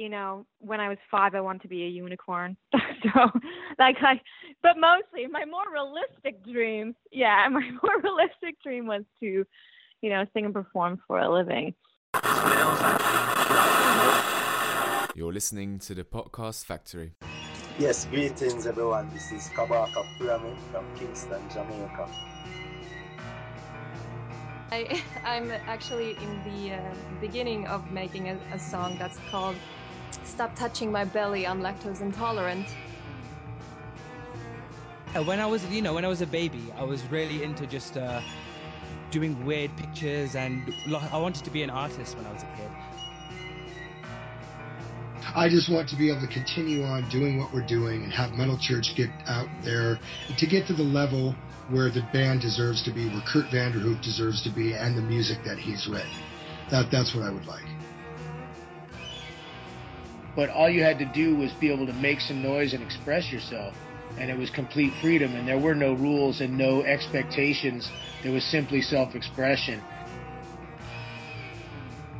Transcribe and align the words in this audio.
you 0.00 0.08
know, 0.08 0.46
when 0.60 0.80
I 0.80 0.88
was 0.88 0.96
five, 1.10 1.34
I 1.34 1.42
wanted 1.42 1.60
to 1.60 1.68
be 1.68 1.84
a 1.84 1.88
unicorn. 1.88 2.56
so, 2.72 3.30
like, 3.78 3.96
I, 4.00 4.18
but 4.62 4.76
mostly 4.78 5.26
my 5.26 5.44
more 5.44 5.70
realistic 5.70 6.42
dream, 6.42 6.96
yeah, 7.12 7.46
my 7.50 7.70
more 7.82 8.00
realistic 8.02 8.56
dream 8.62 8.86
was 8.86 9.02
to, 9.20 9.44
you 10.00 10.10
know, 10.10 10.24
sing 10.32 10.46
and 10.46 10.54
perform 10.54 11.02
for 11.06 11.18
a 11.18 11.30
living. 11.30 11.74
You're 15.14 15.34
listening 15.34 15.78
to 15.80 15.94
the 15.94 16.04
Podcast 16.04 16.64
Factory. 16.64 17.12
Yes, 17.78 18.06
greetings 18.06 18.66
everyone. 18.66 19.10
This 19.12 19.30
is 19.32 19.48
Kabaka 19.48 20.06
Pyramid 20.16 20.56
from 20.72 20.86
Kingston, 20.96 21.42
Jamaica. 21.52 22.08
I, 24.72 25.02
I'm 25.24 25.50
actually 25.66 26.12
in 26.12 26.40
the 26.44 26.76
uh, 26.76 26.94
beginning 27.20 27.66
of 27.66 27.90
making 27.90 28.30
a, 28.30 28.38
a 28.52 28.58
song 28.58 28.96
that's 28.98 29.18
called 29.30 29.56
Stop 30.40 30.56
Touching 30.56 30.90
My 30.90 31.04
Belly, 31.04 31.46
I'm 31.46 31.60
Lactose 31.60 32.00
Intolerant. 32.00 32.66
Uh, 35.14 35.22
When 35.22 35.38
I 35.38 35.44
was, 35.44 35.62
you 35.66 35.82
know, 35.82 35.92
when 35.92 36.02
I 36.02 36.08
was 36.08 36.22
a 36.22 36.26
baby, 36.26 36.72
I 36.78 36.82
was 36.82 37.04
really 37.10 37.44
into 37.44 37.66
just 37.66 37.98
uh, 37.98 38.22
doing 39.10 39.44
weird 39.44 39.70
pictures, 39.76 40.36
and 40.36 40.72
I 41.12 41.18
wanted 41.18 41.44
to 41.44 41.50
be 41.50 41.62
an 41.62 41.68
artist 41.68 42.16
when 42.16 42.24
I 42.24 42.32
was 42.32 42.42
a 42.42 42.46
kid. 42.56 42.70
I 45.36 45.50
just 45.50 45.70
want 45.70 45.90
to 45.90 45.96
be 45.96 46.10
able 46.10 46.22
to 46.22 46.32
continue 46.32 46.84
on 46.84 47.06
doing 47.10 47.38
what 47.38 47.52
we're 47.52 47.66
doing 47.66 48.02
and 48.02 48.10
have 48.10 48.32
Metal 48.32 48.56
Church 48.56 48.94
get 48.96 49.10
out 49.26 49.48
there 49.62 49.98
to 50.38 50.46
get 50.46 50.66
to 50.68 50.72
the 50.72 50.82
level 50.82 51.34
where 51.68 51.90
the 51.90 52.00
band 52.14 52.40
deserves 52.40 52.82
to 52.84 52.92
be, 52.92 53.10
where 53.10 53.22
Kurt 53.30 53.50
Vanderhoof 53.52 54.00
deserves 54.00 54.42
to 54.44 54.50
be, 54.50 54.72
and 54.72 54.96
the 54.96 55.02
music 55.02 55.44
that 55.44 55.58
he's 55.58 55.86
written. 55.86 56.08
That 56.70 56.90
that's 56.90 57.14
what 57.14 57.24
I 57.24 57.30
would 57.30 57.44
like. 57.44 57.66
But 60.40 60.48
all 60.48 60.70
you 60.70 60.82
had 60.82 60.98
to 60.98 61.04
do 61.04 61.36
was 61.36 61.52
be 61.52 61.70
able 61.70 61.84
to 61.84 61.92
make 61.92 62.18
some 62.18 62.40
noise 62.40 62.72
and 62.72 62.82
express 62.82 63.30
yourself 63.30 63.74
and 64.16 64.30
it 64.30 64.38
was 64.38 64.48
complete 64.48 64.90
freedom 65.02 65.34
and 65.34 65.46
there 65.46 65.58
were 65.58 65.74
no 65.74 65.92
rules 65.92 66.40
and 66.40 66.56
no 66.56 66.82
expectations 66.84 67.90
there 68.22 68.32
was 68.32 68.42
simply 68.42 68.80
self-expression 68.80 69.78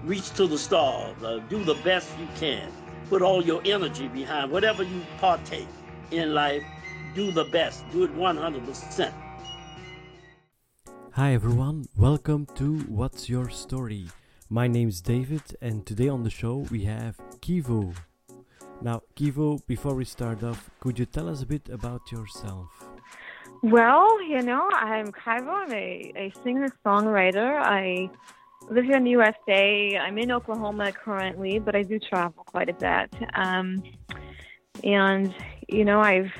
reach 0.04 0.30
to 0.32 0.46
the 0.46 0.58
stars, 0.58 1.16
uh, 1.22 1.38
do 1.48 1.64
the 1.64 1.76
best 1.76 2.10
you 2.18 2.28
can, 2.36 2.70
put 3.08 3.22
all 3.22 3.42
your 3.42 3.62
energy 3.64 4.06
behind 4.08 4.52
whatever 4.52 4.82
you 4.82 5.00
partake 5.18 5.68
in 6.10 6.34
life, 6.34 6.62
do 7.14 7.32
the 7.32 7.44
best, 7.44 7.84
do 7.90 8.04
it 8.04 8.14
100%. 8.14 9.12
Hi 11.12 11.32
everyone, 11.32 11.86
welcome 11.96 12.44
to 12.56 12.80
What's 12.80 13.30
Your 13.30 13.48
Story? 13.48 14.08
My 14.50 14.68
name's 14.68 15.00
David, 15.00 15.56
and 15.62 15.86
today 15.86 16.08
on 16.08 16.24
the 16.24 16.30
show 16.30 16.66
we 16.70 16.84
have 16.84 17.16
Kivo. 17.40 17.94
Now, 18.82 19.02
Kivo, 19.14 19.60
before 19.66 19.94
we 19.94 20.06
start 20.06 20.42
off, 20.42 20.70
could 20.80 20.98
you 20.98 21.04
tell 21.04 21.28
us 21.28 21.42
a 21.42 21.46
bit 21.46 21.68
about 21.68 22.10
yourself? 22.10 22.68
Well, 23.62 24.22
you 24.22 24.40
know, 24.40 24.70
I'm 24.72 25.12
Kivo. 25.12 25.48
I'm 25.48 25.72
a, 25.72 26.12
a 26.16 26.32
singer 26.42 26.68
songwriter. 26.84 27.60
I 27.60 28.08
live 28.70 28.84
here 28.84 28.96
in 28.96 29.04
the 29.04 29.10
USA. 29.10 29.98
I'm 29.98 30.16
in 30.16 30.32
Oklahoma 30.32 30.92
currently, 30.92 31.58
but 31.58 31.76
I 31.76 31.82
do 31.82 31.98
travel 31.98 32.42
quite 32.44 32.70
a 32.70 32.72
bit. 32.72 33.28
Um, 33.34 33.82
and, 34.82 35.34
you 35.68 35.84
know, 35.84 36.00
I've 36.00 36.32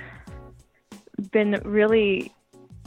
been 1.33 1.61
really 1.65 2.33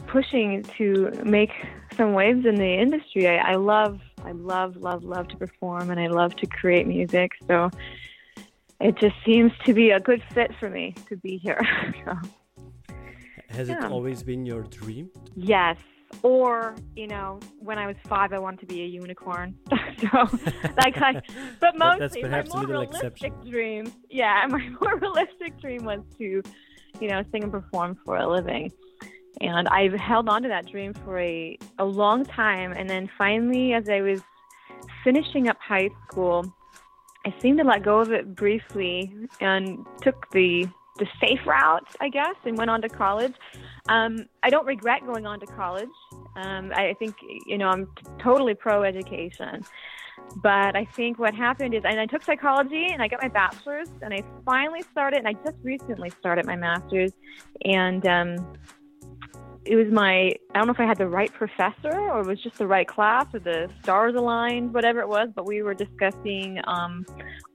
pushing 0.08 0.64
to 0.78 1.12
make 1.24 1.52
some 1.96 2.14
waves 2.14 2.44
in 2.48 2.56
the 2.56 2.74
industry. 2.74 3.28
I, 3.28 3.52
I 3.52 3.56
love, 3.56 4.00
I 4.26 4.32
love, 4.32 4.78
love, 4.78 5.04
love 5.04 5.28
to 5.28 5.38
perform 5.38 5.92
and 5.92 6.00
I 6.00 6.08
love 6.08 6.36
to 6.38 6.48
create 6.48 6.88
music. 6.88 7.34
So 7.48 7.70
it 8.84 8.98
just 8.98 9.16
seems 9.26 9.52
to 9.66 9.74
be 9.74 9.92
a 9.92 10.00
good 10.00 10.22
fit 10.34 10.52
for 10.60 10.70
me 10.70 10.94
to 11.08 11.16
be 11.16 11.38
here. 11.38 11.62
so. 12.06 12.16
Has 13.50 13.70
it 13.70 13.82
always 13.84 14.24
been 14.24 14.46
your 14.46 14.64
dream? 14.64 15.10
Yes. 15.36 15.78
Or, 16.22 16.76
you 16.96 17.08
know, 17.08 17.40
when 17.60 17.80
I 17.80 17.88
was 17.88 17.96
five, 18.08 18.34
I 18.34 18.40
wanted 18.40 18.60
to 18.60 18.66
be 18.66 18.82
a 18.82 18.86
unicorn. 18.86 19.56
so, 19.98 20.28
like, 20.78 20.98
I, 20.98 21.22
but 21.60 21.78
mostly 21.78 22.24
my 22.24 22.44
more 22.54 22.66
realistic 22.66 23.14
exception. 23.14 23.50
dream, 23.50 23.94
yeah, 24.10 24.46
my 24.50 24.70
more 24.82 24.98
realistic 24.98 25.60
dream 25.60 25.86
was 25.86 26.02
to, 26.18 26.42
you 27.00 27.08
know, 27.08 27.24
sing 27.32 27.44
and 27.44 27.52
perform 27.52 27.98
for 28.06 28.18
a 28.18 28.28
living. 28.28 28.72
And 29.42 29.68
I've 29.70 29.94
held 29.94 30.30
on 30.30 30.44
to 30.44 30.50
that 30.50 30.68
dream 30.68 30.94
for 30.94 31.20
a, 31.20 31.58
a 31.80 31.86
long 31.86 32.26
time. 32.26 32.74
And 32.74 32.90
then 32.90 33.10
finally, 33.18 33.74
as 33.74 33.90
I 33.90 34.02
was 34.02 34.22
finishing 35.04 35.48
up 35.48 35.58
high 35.60 35.90
school, 36.08 36.54
I 37.26 37.34
seemed 37.40 37.58
to 37.60 37.64
let 37.64 37.84
go 37.84 38.00
of 38.00 38.12
it 38.12 38.36
briefly 38.36 39.14
and 39.40 39.86
took 40.02 40.30
the 40.32 40.68
the 40.98 41.08
safe 41.20 41.40
route, 41.46 41.88
I 42.00 42.10
guess, 42.10 42.36
and 42.46 42.56
went 42.56 42.70
on 42.70 42.82
to 42.84 42.90
college. 42.90 43.34
Um, 43.90 44.28
I 44.44 44.52
don't 44.52 44.68
regret 44.68 45.04
going 45.06 45.26
on 45.26 45.40
to 45.40 45.48
college. 45.48 45.90
Um, 46.36 46.72
I, 46.76 46.94
think 47.00 47.16
you 47.48 47.58
know 47.58 47.70
I'm 47.70 47.88
t- 47.88 48.04
totally 48.20 48.54
pro 48.54 48.84
education, 48.84 49.64
but 50.42 50.76
I 50.76 50.86
think 50.86 51.18
what 51.18 51.34
happened 51.34 51.74
is, 51.74 51.84
and 51.84 52.00
I 52.00 52.06
took 52.06 52.24
psychology 52.24 52.88
and 52.92 53.02
I 53.02 53.08
got 53.08 53.22
my 53.22 53.28
bachelor's, 53.28 53.90
and 54.02 54.14
I 54.14 54.24
finally 54.46 54.84
started, 54.92 55.20
and 55.20 55.28
I 55.28 55.34
just 55.34 55.58
recently 55.64 56.12
started 56.12 56.46
my 56.46 56.56
master's, 56.56 57.12
and 57.66 58.06
um, 58.06 58.54
it 59.66 59.76
was 59.76 59.88
my 59.92 60.34
I 60.54 60.58
don't 60.58 60.68
know 60.68 60.74
if 60.74 60.80
I 60.80 60.86
had 60.86 60.98
the 60.98 61.08
right 61.08 61.32
professor 61.32 61.92
or 61.92 62.22
it 62.22 62.28
was 62.28 62.42
just 62.42 62.58
the 62.58 62.68
right 62.68 62.88
class 62.88 63.28
or 63.34 63.40
the 63.40 63.70
stars 63.82 64.16
aligned, 64.16 64.74
whatever 64.74 65.00
it 65.00 65.08
was, 65.08 65.30
but 65.34 65.46
we 65.46 65.62
were 65.62 65.74
discussing 65.74 66.60
um, 66.66 67.06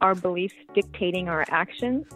our 0.00 0.14
beliefs 0.14 0.54
dictating 0.74 1.28
our 1.28 1.44
actions. 1.50 2.06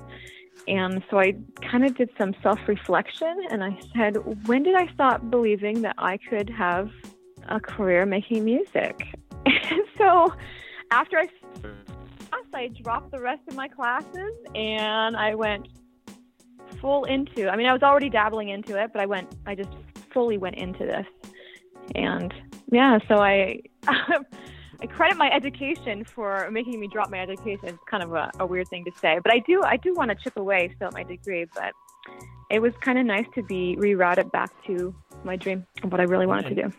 And 0.69 1.03
so 1.11 1.19
I 1.19 1.35
kind 1.61 1.85
of 1.85 1.97
did 1.97 2.11
some 2.17 2.35
self 2.43 2.59
reflection 2.67 3.37
and 3.51 3.63
I 3.63 3.79
said, 3.97 4.17
when 4.47 4.63
did 4.63 4.75
I 4.75 4.87
stop 4.95 5.29
believing 5.31 5.83
that 5.83 5.97
I 5.99 6.19
could 6.19 6.49
have 6.51 6.91
a 7.49 7.61
career 7.61 8.07
making 8.07 8.45
music? 8.45 9.07
And 9.71 9.83
so 9.99 10.33
after 10.91 11.19
I 11.19 11.29
I 12.55 12.69
dropped 12.69 13.11
the 13.11 13.19
rest 13.19 13.41
of 13.49 13.57
my 13.57 13.67
classes 13.67 14.33
and 14.55 15.17
I 15.17 15.35
went 15.35 15.69
full 16.81 17.05
into 17.05 17.49
I 17.49 17.57
mean 17.57 17.67
I 17.67 17.73
was 17.73 17.83
already 17.83 18.11
dabbling 18.11 18.51
into 18.51 18.81
it, 18.81 18.93
but 18.93 19.01
I 19.01 19.07
went 19.07 19.35
I 19.47 19.55
just 19.55 19.71
fully 20.13 20.39
went 20.39 20.57
into 20.57 20.85
this. 20.85 21.07
And 21.95 22.33
yeah, 22.71 22.99
so 23.09 23.17
I 23.17 23.61
I 23.87 24.87
credit 24.87 25.17
my 25.17 25.31
education 25.31 26.05
for 26.05 26.51
making 26.51 26.81
me 26.81 26.89
drop 26.89 27.11
my 27.11 27.21
education. 27.21 27.69
It's 27.69 27.79
kind 27.89 28.03
of 28.03 28.13
a, 28.15 28.31
a 28.41 28.47
weird 28.47 28.69
thing 28.69 28.85
to 28.85 28.91
say, 28.99 29.19
but 29.23 29.33
I 29.33 29.39
do 29.41 29.63
I 29.63 29.77
do 29.77 29.95
want 29.95 30.11
to 30.11 30.17
chip 30.17 30.37
away 30.37 30.73
still 30.77 30.89
at 30.89 30.95
my 30.95 31.03
degree, 31.05 31.47
but 31.55 31.73
it 32.51 32.61
was 32.61 32.73
kind 32.81 32.99
of 32.99 33.07
nice 33.07 33.27
to 33.35 33.43
be 33.43 33.77
rerouted 33.79 34.31
back 34.33 34.51
to 34.67 34.95
my 35.25 35.37
dream 35.37 35.65
of 35.83 35.93
what 35.93 36.01
I 36.01 36.05
really 36.05 36.27
wanted 36.27 36.55
to 36.55 36.63
do. 36.63 36.73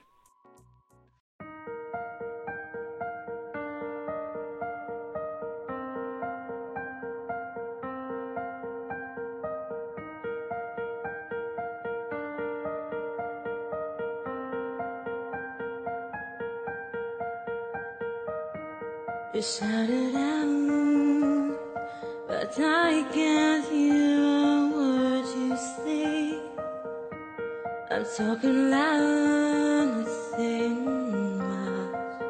Talking 28.17 28.69
loud, 28.69 29.97
not 29.97 30.07
saying 30.35 31.39
much. 31.39 32.21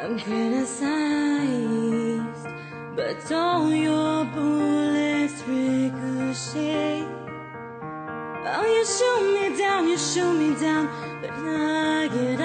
I'm 0.00 0.18
criticized, 0.18 0.88
but 2.96 3.32
all 3.32 3.70
your 3.70 4.24
bullets 4.32 5.42
ricochet. 5.46 7.04
Oh, 8.50 8.64
you 8.64 8.84
shoot 8.86 9.22
me 9.34 9.58
down, 9.58 9.88
you 9.88 9.98
shoot 9.98 10.32
me 10.32 10.54
down, 10.58 10.88
but 11.20 11.30
I 11.32 12.08
get 12.08 12.37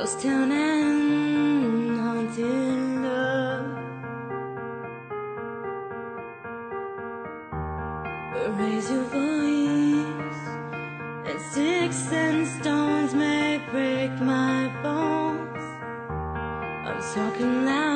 Ghost 0.00 0.22
town 0.22 0.50
and 0.50 2.00
haunted 2.00 3.02
love. 3.04 3.66
Raise 8.58 8.90
your 8.90 9.04
voice, 9.18 10.42
and 11.28 11.40
sticks 11.50 12.12
and 12.12 12.46
stones 12.46 13.12
may 13.14 13.60
break 13.70 14.12
my 14.22 14.70
bones. 14.82 15.64
I'm 16.88 17.00
talking 17.14 17.66
loud, 17.66 17.89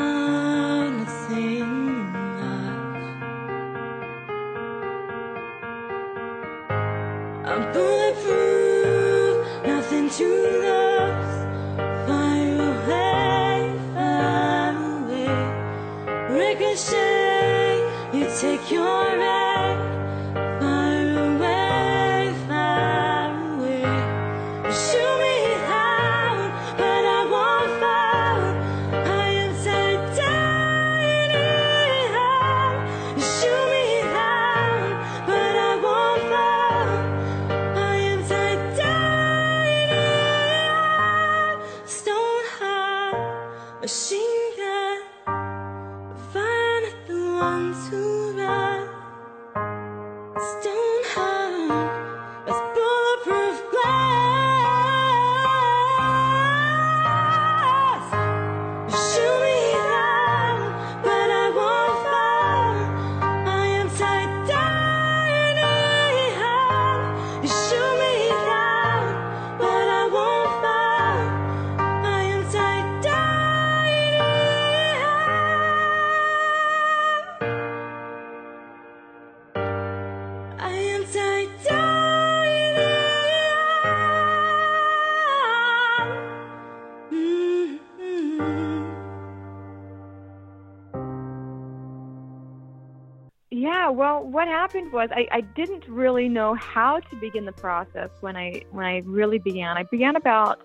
what 94.44 94.52
happened 94.52 94.92
was 94.92 95.08
I, 95.10 95.26
I 95.32 95.40
didn't 95.40 95.88
really 95.88 96.28
know 96.28 96.54
how 96.54 97.00
to 97.00 97.16
begin 97.16 97.46
the 97.46 97.52
process 97.52 98.10
when 98.20 98.36
I 98.36 98.62
when 98.72 98.84
I 98.84 98.98
really 99.06 99.38
began. 99.38 99.78
I 99.78 99.84
began 99.84 100.16
about 100.16 100.60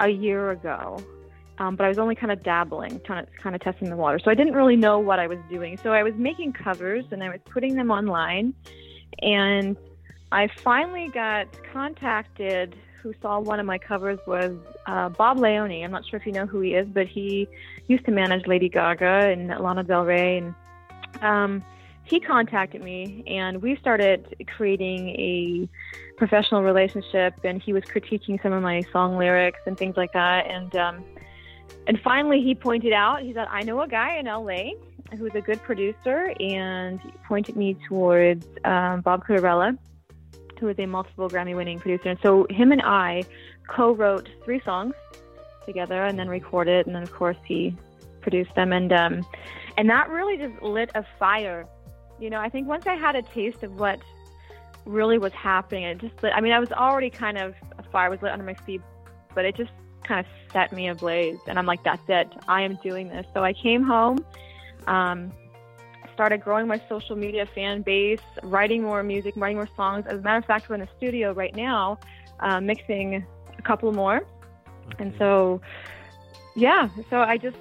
a 0.00 0.08
year 0.08 0.52
ago, 0.52 0.98
um, 1.58 1.76
but 1.76 1.84
I 1.84 1.88
was 1.88 1.98
only 1.98 2.14
kind 2.14 2.32
of 2.32 2.42
dabbling, 2.42 2.98
kind 3.00 3.20
of 3.20 3.26
kind 3.36 3.54
of 3.54 3.60
testing 3.60 3.90
the 3.90 3.96
water. 3.96 4.18
So 4.18 4.30
I 4.30 4.34
didn't 4.34 4.54
really 4.54 4.76
know 4.76 4.98
what 4.98 5.18
I 5.18 5.26
was 5.26 5.38
doing. 5.50 5.76
So 5.82 5.92
I 5.92 6.02
was 6.02 6.14
making 6.14 6.54
covers 6.54 7.04
and 7.10 7.22
I 7.22 7.28
was 7.28 7.40
putting 7.44 7.74
them 7.74 7.90
online, 7.90 8.54
and 9.20 9.76
I 10.32 10.48
finally 10.62 11.08
got 11.08 11.46
contacted. 11.72 12.74
Who 13.02 13.12
saw 13.20 13.38
one 13.38 13.60
of 13.60 13.66
my 13.66 13.76
covers 13.76 14.18
was 14.26 14.56
uh, 14.86 15.10
Bob 15.10 15.38
Leone. 15.38 15.84
I'm 15.84 15.90
not 15.90 16.06
sure 16.08 16.18
if 16.18 16.24
you 16.24 16.32
know 16.32 16.46
who 16.46 16.60
he 16.60 16.72
is, 16.72 16.88
but 16.88 17.06
he 17.06 17.46
used 17.86 18.06
to 18.06 18.12
manage 18.12 18.46
Lady 18.46 18.70
Gaga 18.70 19.28
and 19.30 19.48
Lana 19.48 19.84
Del 19.84 20.06
Rey 20.06 20.38
and. 20.38 20.54
Um, 21.20 21.62
he 22.04 22.20
contacted 22.20 22.82
me 22.82 23.24
and 23.26 23.62
we 23.62 23.76
started 23.76 24.36
creating 24.56 25.08
a 25.10 25.68
professional 26.16 26.62
relationship 26.62 27.34
and 27.44 27.62
he 27.62 27.72
was 27.72 27.82
critiquing 27.84 28.40
some 28.42 28.52
of 28.52 28.62
my 28.62 28.82
song 28.92 29.16
lyrics 29.16 29.60
and 29.66 29.76
things 29.76 29.96
like 29.96 30.12
that. 30.12 30.46
And 30.46 30.74
um, 30.76 31.04
and 31.86 32.00
finally 32.02 32.40
he 32.40 32.54
pointed 32.54 32.92
out 32.92 33.22
he 33.22 33.32
said 33.32 33.46
i 33.50 33.62
know 33.62 33.80
a 33.80 33.88
guy 33.88 34.16
in 34.16 34.26
la 34.26 35.16
who's 35.16 35.34
a 35.34 35.40
good 35.40 35.62
producer 35.62 36.32
and 36.40 37.00
pointed 37.26 37.56
me 37.56 37.76
towards 37.88 38.46
um, 38.64 39.00
bob 39.02 39.24
Cutarella, 39.26 39.78
who 40.58 40.68
is 40.68 40.78
a 40.78 40.86
multiple 40.86 41.28
grammy 41.28 41.54
winning 41.54 41.78
producer. 41.78 42.08
And 42.08 42.18
so 42.22 42.46
him 42.50 42.72
and 42.72 42.82
i 42.82 43.22
co-wrote 43.68 44.28
three 44.44 44.60
songs 44.64 44.94
together 45.66 46.04
and 46.04 46.18
then 46.18 46.28
recorded 46.28 46.86
and 46.86 46.94
then 46.94 47.02
of 47.02 47.12
course 47.12 47.36
he 47.44 47.76
produced 48.22 48.54
them. 48.54 48.72
And 48.72 48.92
um, 48.92 49.26
and 49.76 49.88
that 49.90 50.08
really 50.08 50.36
just 50.36 50.62
lit 50.62 50.90
a 50.94 51.04
fire 51.18 51.66
you 52.24 52.30
know, 52.30 52.40
I 52.40 52.48
think 52.48 52.66
once 52.66 52.86
I 52.86 52.94
had 52.94 53.16
a 53.16 53.22
taste 53.22 53.62
of 53.62 53.78
what 53.78 54.00
really 54.86 55.18
was 55.18 55.32
happening, 55.34 55.84
it 55.84 55.98
just 55.98 56.22
lit, 56.22 56.32
I 56.34 56.40
mean, 56.40 56.52
I 56.52 56.58
was 56.58 56.72
already 56.72 57.10
kind 57.10 57.36
of, 57.36 57.54
a 57.78 57.82
fire 57.82 58.08
was 58.08 58.22
lit 58.22 58.32
under 58.32 58.46
my 58.46 58.54
feet, 58.54 58.80
but 59.34 59.44
it 59.44 59.54
just 59.54 59.72
kind 60.04 60.20
of 60.20 60.26
set 60.50 60.72
me 60.72 60.88
ablaze. 60.88 61.38
And 61.46 61.58
I'm 61.58 61.66
like, 61.66 61.84
that's 61.84 62.02
it. 62.08 62.32
I 62.48 62.62
am 62.62 62.78
doing 62.82 63.08
this. 63.08 63.26
So 63.34 63.44
I 63.44 63.52
came 63.52 63.82
home, 63.82 64.24
um, 64.86 65.32
started 66.14 66.38
growing 66.38 66.66
my 66.66 66.80
social 66.88 67.14
media 67.14 67.44
fan 67.54 67.82
base, 67.82 68.20
writing 68.42 68.82
more 68.82 69.02
music, 69.02 69.34
writing 69.36 69.58
more 69.58 69.68
songs. 69.76 70.06
As 70.06 70.20
a 70.20 70.22
matter 70.22 70.38
of 70.38 70.46
fact, 70.46 70.70
we're 70.70 70.76
in 70.76 70.80
the 70.80 70.88
studio 70.96 71.32
right 71.32 71.54
now, 71.54 71.98
uh, 72.40 72.58
mixing 72.58 73.26
a 73.58 73.62
couple 73.62 73.92
more. 73.92 74.26
And 74.98 75.12
so, 75.18 75.60
yeah, 76.56 76.88
so 77.10 77.18
I 77.18 77.36
just, 77.36 77.58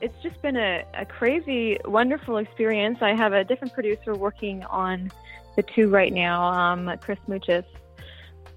it's 0.00 0.22
just 0.22 0.40
been 0.42 0.56
a, 0.56 0.84
a 0.94 1.04
crazy, 1.04 1.78
wonderful 1.84 2.38
experience. 2.38 2.98
I 3.00 3.14
have 3.14 3.32
a 3.32 3.44
different 3.44 3.74
producer 3.74 4.14
working 4.14 4.64
on 4.64 5.10
the 5.56 5.62
two 5.62 5.88
right 5.88 6.12
now, 6.12 6.42
um, 6.44 6.90
Chris 7.00 7.18
Muchis. 7.28 7.64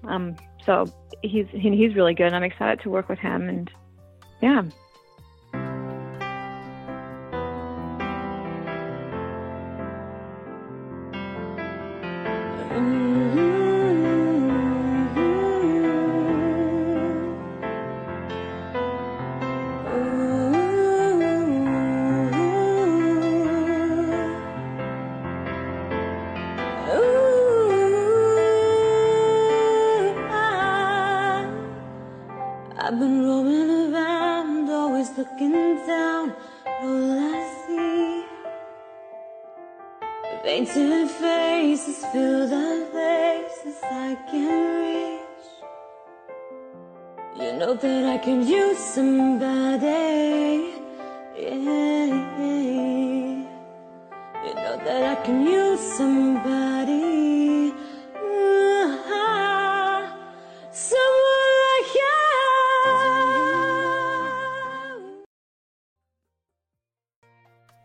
Um, 0.04 0.36
so 0.64 0.86
he's 1.22 1.46
he, 1.50 1.76
he's 1.76 1.94
really 1.94 2.14
good, 2.14 2.26
and 2.26 2.36
I'm 2.36 2.44
excited 2.44 2.80
to 2.82 2.90
work 2.90 3.08
with 3.08 3.18
him. 3.18 3.48
And 3.48 3.70
yeah, 4.42 4.62
painted 40.74 41.08
faces 41.10 42.04
fill 42.12 42.48
the 42.48 42.88
places 42.90 43.78
I 43.84 44.16
can 44.30 44.58
reach. 44.82 45.20
You 47.36 47.52
know 47.58 47.74
that 47.74 48.04
I 48.04 48.18
can 48.18 48.46
use 48.46 48.78
somebody. 48.78 50.74
Yeah. 51.38 52.04
You 54.44 54.54
know 54.54 54.76
that 54.84 55.02
I 55.04 55.14
can 55.24 55.46
use 55.46 55.80
somebody. 55.80 57.72
Uh-huh. 58.16 60.06
You. 60.72 62.04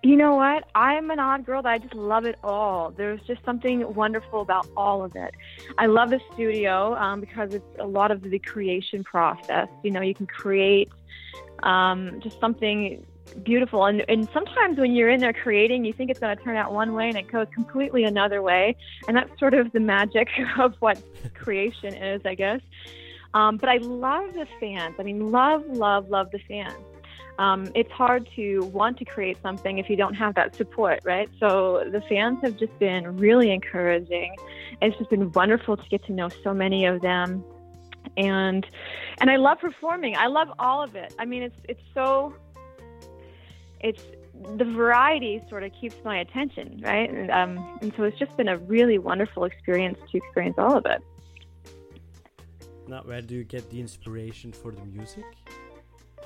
you 0.03 0.15
know 0.15 0.35
what? 0.35 0.58
I'm 0.75 1.11
an 1.11 1.19
odd 1.19 1.45
girl 1.45 1.61
that 1.61 1.69
I 1.69 1.77
just 1.77 1.93
love 1.93 2.25
it 2.25 2.37
all. 2.43 2.91
There's 2.91 3.21
just 3.21 3.43
something 3.43 3.93
wonderful 3.93 4.41
about 4.41 4.67
all 4.75 5.03
of 5.03 5.15
it. 5.15 5.33
I 5.77 5.87
love 5.87 6.09
the 6.09 6.21
studio 6.33 6.95
um, 6.95 7.19
because 7.19 7.53
it's 7.53 7.79
a 7.79 7.85
lot 7.85 8.11
of 8.11 8.21
the 8.21 8.39
creation 8.39 9.03
process. 9.03 9.67
You 9.83 9.91
know, 9.91 10.01
you 10.01 10.13
can 10.13 10.27
create 10.27 10.89
um, 11.63 12.19
just 12.21 12.39
something 12.39 13.05
beautiful. 13.43 13.85
And, 13.85 14.03
and 14.07 14.27
sometimes 14.33 14.77
when 14.77 14.93
you're 14.93 15.09
in 15.09 15.19
there 15.19 15.33
creating, 15.33 15.85
you 15.85 15.93
think 15.93 16.09
it's 16.09 16.19
going 16.19 16.35
to 16.35 16.43
turn 16.43 16.55
out 16.55 16.73
one 16.73 16.93
way 16.93 17.09
and 17.09 17.17
it 17.17 17.31
goes 17.31 17.47
completely 17.53 18.03
another 18.03 18.41
way. 18.41 18.75
And 19.07 19.15
that's 19.15 19.37
sort 19.39 19.53
of 19.53 19.71
the 19.71 19.79
magic 19.79 20.27
of 20.57 20.75
what 20.79 21.01
creation 21.33 21.93
is, 21.93 22.21
I 22.25 22.35
guess. 22.35 22.61
Um, 23.33 23.57
but 23.57 23.69
I 23.69 23.77
love 23.77 24.33
the 24.33 24.47
fans. 24.59 24.95
I 24.99 25.03
mean, 25.03 25.31
love, 25.31 25.63
love, 25.67 26.09
love 26.09 26.31
the 26.31 26.39
fans. 26.39 26.73
Um, 27.39 27.71
it's 27.73 27.91
hard 27.91 28.27
to 28.35 28.59
want 28.73 28.97
to 28.97 29.05
create 29.05 29.37
something 29.41 29.77
if 29.77 29.89
you 29.89 29.95
don't 29.95 30.13
have 30.13 30.35
that 30.35 30.57
support, 30.57 30.99
right? 31.05 31.29
So 31.39 31.85
the 31.89 32.01
fans 32.01 32.39
have 32.43 32.57
just 32.57 32.77
been 32.79 33.15
really 33.15 33.49
encouraging. 33.51 34.35
It's 34.81 34.97
just 34.97 35.09
been 35.09 35.31
wonderful 35.31 35.77
to 35.77 35.89
get 35.89 36.03
to 36.07 36.11
know 36.11 36.27
so 36.43 36.53
many 36.53 36.85
of 36.85 36.99
them, 37.01 37.45
and 38.17 38.67
and 39.21 39.31
I 39.31 39.37
love 39.37 39.59
performing. 39.59 40.17
I 40.17 40.27
love 40.27 40.49
all 40.59 40.83
of 40.83 40.97
it. 40.97 41.15
I 41.17 41.23
mean, 41.23 41.43
it's 41.43 41.55
it's 41.69 41.81
so 41.93 42.33
it's 43.79 44.03
the 44.57 44.65
variety 44.65 45.41
sort 45.49 45.63
of 45.63 45.71
keeps 45.79 45.95
my 46.03 46.19
attention, 46.19 46.81
right? 46.83 47.09
And, 47.09 47.31
um, 47.31 47.79
and 47.81 47.93
so 47.95 48.03
it's 48.03 48.19
just 48.19 48.35
been 48.35 48.49
a 48.49 48.57
really 48.57 48.97
wonderful 48.97 49.45
experience 49.45 49.97
to 50.11 50.17
experience 50.17 50.55
all 50.57 50.75
of 50.75 50.85
it. 50.85 51.01
Now, 52.85 53.01
where 53.03 53.21
do 53.21 53.35
you 53.35 53.45
get 53.45 53.69
the 53.69 53.79
inspiration 53.79 54.51
for 54.51 54.73
the 54.73 54.83
music? 54.83 55.23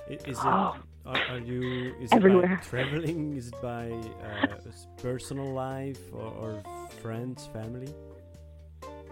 Is 0.10 0.40
it 0.40 0.46
Oh. 0.46 0.76
are, 1.06 1.22
are 1.28 1.38
you 1.40 1.96
is 2.00 2.12
Everywhere. 2.14 2.54
it 2.54 2.62
by 2.62 2.64
traveling? 2.68 3.34
Is 3.38 3.48
it 3.50 3.62
by 3.62 3.92
uh, 4.26 4.60
personal 5.02 5.52
life 5.54 6.00
or, 6.14 6.32
or 6.42 6.64
friends, 7.02 7.48
family? 7.54 7.94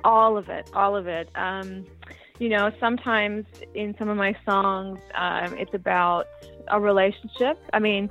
all 0.03 0.36
of 0.36 0.50
it, 0.50 0.67
all 0.74 0.95
of 0.95 1.05
it. 1.07 1.29
Um, 1.36 1.86
you 2.39 2.50
know, 2.50 2.71
sometimes 2.79 3.45
in 3.75 3.95
some 4.00 4.10
of 4.10 4.17
my 4.17 4.36
songs, 4.45 5.00
um, 5.13 5.53
it's 5.60 5.75
about 5.75 6.25
a 6.69 6.79
relationship. 6.79 7.60
I 7.71 7.77
mean, 7.77 8.10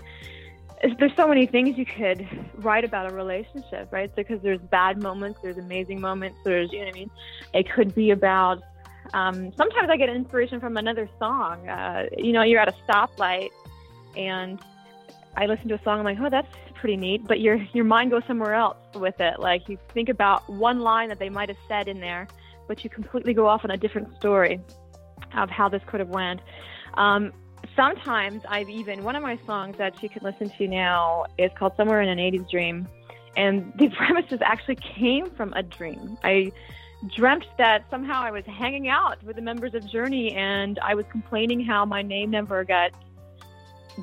there's 1.01 1.17
so 1.17 1.27
many 1.27 1.47
things 1.47 1.77
you 1.77 1.85
could 1.85 2.29
write 2.59 2.85
about 2.85 3.11
a 3.11 3.15
relationship, 3.15 3.89
right? 3.91 4.15
Because 4.15 4.41
there's 4.41 4.61
bad 4.61 5.03
moments, 5.03 5.41
there's 5.43 5.59
amazing 5.59 6.01
moments, 6.01 6.39
there's, 6.45 6.71
you 6.73 6.79
know 6.79 6.85
what 6.87 6.95
I 6.95 6.99
mean? 7.01 7.11
It 7.55 7.73
could 7.73 7.93
be 7.93 8.13
about, 8.13 8.63
um, 9.13 9.53
sometimes 9.57 9.89
I 9.91 9.97
get 9.97 10.09
inspiration 10.09 10.61
from 10.61 10.77
another 10.77 11.09
song. 11.19 11.69
Uh, 11.69 12.07
you 12.17 12.33
know, 12.33 12.43
you're 12.43 12.61
at 12.61 12.69
a 12.69 12.75
stoplight 12.89 13.51
and 14.17 14.61
I 15.37 15.47
listen 15.47 15.69
to 15.69 15.75
a 15.75 15.83
song, 15.83 15.99
I'm 15.99 16.05
like, 16.05 16.19
oh, 16.21 16.31
that's 16.31 16.55
pretty 16.75 16.97
neat. 16.97 17.27
But 17.27 17.41
your 17.41 17.57
your 17.73 17.85
mind 17.85 18.11
goes 18.11 18.23
somewhere 18.27 18.55
else 18.55 18.77
with 18.95 19.21
it. 19.21 19.39
Like 19.39 19.69
you 19.69 19.79
think 19.93 20.09
about 20.09 20.49
one 20.49 20.81
line 20.81 21.09
that 21.09 21.19
they 21.19 21.29
might 21.29 21.49
have 21.49 21.59
said 21.69 21.89
in 21.89 22.01
there, 22.01 22.27
but 22.67 22.83
you 22.83 22.91
completely 22.91 23.35
go 23.35 23.47
off 23.47 23.65
on 23.65 23.71
a 23.71 23.77
different 23.77 24.15
story 24.17 24.61
of 25.37 25.51
how 25.51 25.69
this 25.69 25.83
could 25.87 26.01
have 26.01 26.09
went. 26.09 26.41
Um, 26.95 27.33
sometimes 27.77 28.43
I've 28.49 28.69
even 28.69 29.05
one 29.05 29.15
of 29.15 29.23
my 29.23 29.39
songs 29.47 29.77
that 29.79 30.03
you 30.03 30.09
can 30.09 30.23
listen 30.23 30.51
to 30.51 30.67
now 30.67 31.27
is 31.39 31.51
called 31.57 31.75
"Somewhere 31.77 32.01
in 32.03 32.09
an 32.09 32.19
'80s 32.19 32.51
Dream," 32.51 32.89
and 33.37 33.73
the 33.77 33.89
premises 33.97 34.41
actually 34.43 34.77
came 34.77 35.31
from 35.31 35.53
a 35.53 35.63
dream. 35.63 36.19
I 36.25 36.51
dreamt 37.09 37.47
that 37.59 37.85
somehow 37.91 38.23
I 38.23 38.31
was 38.31 38.45
hanging 38.47 38.89
out 38.89 39.23
with 39.23 39.37
the 39.37 39.43
members 39.43 39.75
of 39.75 39.87
Journey, 39.89 40.33
and 40.33 40.79
I 40.81 40.95
was 40.95 41.07
complaining 41.11 41.65
how 41.65 41.85
my 41.85 42.03
name 42.03 42.31
never 42.31 42.65
got 42.65 42.91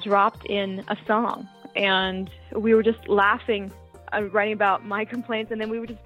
dropped 0.03 0.45
in 0.45 0.83
a 0.87 0.97
song. 1.05 1.47
And 1.75 2.29
we 2.55 2.73
were 2.73 2.83
just 2.83 3.07
laughing 3.07 3.71
uh, 4.13 4.23
writing 4.25 4.53
about 4.53 4.85
my 4.85 5.05
complaints 5.05 5.51
and 5.51 5.59
then 5.59 5.69
we 5.69 5.79
were 5.79 5.87
just 5.87 5.99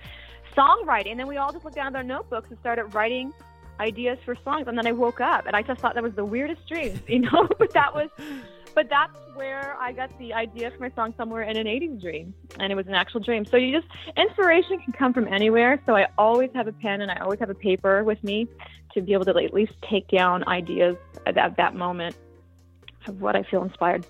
songwriting 0.56 1.12
and 1.12 1.20
then 1.20 1.28
we 1.28 1.38
all 1.38 1.52
just 1.52 1.64
looked 1.64 1.76
down 1.76 1.88
at 1.88 1.96
our 1.96 2.04
notebooks 2.04 2.50
and 2.50 2.60
started 2.60 2.86
writing 2.94 3.32
ideas 3.80 4.18
for 4.26 4.36
songs. 4.44 4.68
And 4.68 4.78
then 4.78 4.88
i 4.88 4.92
woke 4.92 5.22
up 5.22 5.46
and 5.46 5.56
i 5.56 5.62
just 5.62 5.80
thought 5.82 5.96
that 5.96 6.04
was 6.04 6.14
the 6.14 6.26
weirdest 6.26 6.68
dream 6.68 7.00
you 7.08 7.20
know? 7.20 7.48
But 7.58 7.74
that 7.74 7.94
was 7.94 8.10
but 8.74 8.90
that's 8.90 9.18
where 9.36 9.76
i 9.80 9.92
got 9.92 10.10
the 10.20 10.34
idea 10.34 10.72
for 10.72 10.80
my 10.80 10.92
song 10.92 11.14
somewhere 11.18 11.44
in 11.44 11.58
an 11.58 11.68
80s 11.68 12.02
dream 12.02 12.34
and 12.60 12.72
it 12.72 12.76
was 12.76 12.88
an 12.88 12.94
actual 12.94 13.20
dream 13.20 13.46
so 13.46 13.58
you 13.58 13.78
just 13.80 13.92
inspiration 14.18 14.80
can 14.80 14.94
come 14.94 15.14
from 15.14 15.28
anywhere 15.28 15.82
so 15.86 15.96
i 15.96 16.08
always 16.18 16.50
have 16.54 16.68
a 16.68 16.74
pen 16.74 17.02
and 17.02 17.12
i 17.12 17.16
always 17.18 17.40
have 17.40 17.50
a 17.50 17.56
paper 17.56 18.04
with 18.04 18.24
me 18.24 18.48
to 18.94 19.02
be 19.02 19.14
able 19.14 19.26
to 19.26 19.32
at 19.32 19.54
least 19.54 19.74
take 19.90 20.08
down 20.10 20.46
ideas 20.48 20.96
at 21.26 21.36
that, 21.36 21.56
that 21.58 21.76
moment 21.76 22.16
of 23.08 23.22
what 23.22 23.36
i 23.36 23.44
feel 23.44 23.64
inspired 23.64 24.06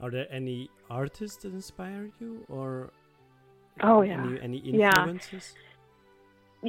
Are 0.00 0.10
there 0.10 0.26
any 0.30 0.68
artists 0.90 1.42
that 1.44 1.54
inspire 1.54 2.10
you, 2.20 2.44
or 2.48 2.90
Oh, 3.82 4.02
yeah. 4.02 4.22
any, 4.22 4.40
any 4.42 4.56
influences? 4.58 5.54
Yeah, 5.56 5.73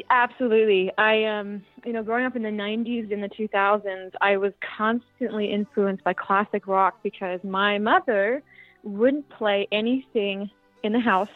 Absolutely. 0.09 0.91
I 0.97 1.23
um 1.25 1.63
you 1.85 1.93
know, 1.93 2.03
growing 2.03 2.25
up 2.25 2.35
in 2.35 2.43
the 2.43 2.49
90s 2.49 3.11
in 3.11 3.21
the 3.21 3.29
2000s, 3.29 4.11
I 4.21 4.37
was 4.37 4.53
constantly 4.77 5.51
influenced 5.51 6.03
by 6.03 6.13
classic 6.13 6.67
rock 6.67 6.99
because 7.03 7.39
my 7.43 7.77
mother 7.77 8.43
wouldn't 8.83 9.27
play 9.29 9.67
anything 9.71 10.49
in 10.83 10.93
the 10.93 10.99
house 10.99 11.29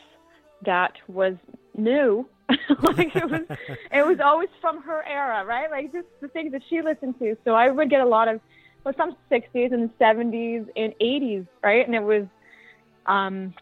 that 0.66 0.94
was 1.08 1.36
new. 1.76 2.28
like 2.82 3.16
it 3.16 3.30
was 3.30 3.42
it 3.92 4.06
was 4.06 4.20
always 4.20 4.50
from 4.60 4.82
her 4.82 5.06
era, 5.08 5.46
right? 5.46 5.70
Like 5.70 5.92
just 5.92 6.08
the 6.22 6.28
things 6.30 6.52
that 6.52 6.62
she 6.70 6.82
listened 6.82 7.20
to. 7.20 7.38
So 7.46 7.54
I 7.54 7.70
would 7.70 7.90
get 7.90 8.02
a 8.02 8.06
lot 8.06 8.28
of 8.28 8.42
well, 8.84 8.94
some 8.98 9.16
60s 9.30 9.74
and 9.74 9.90
70s 10.00 10.68
and 10.76 10.94
80s, 11.02 11.46
right? 11.64 11.86
And 11.86 11.96
it 11.96 12.04
was 12.04 12.26
um 13.06 13.54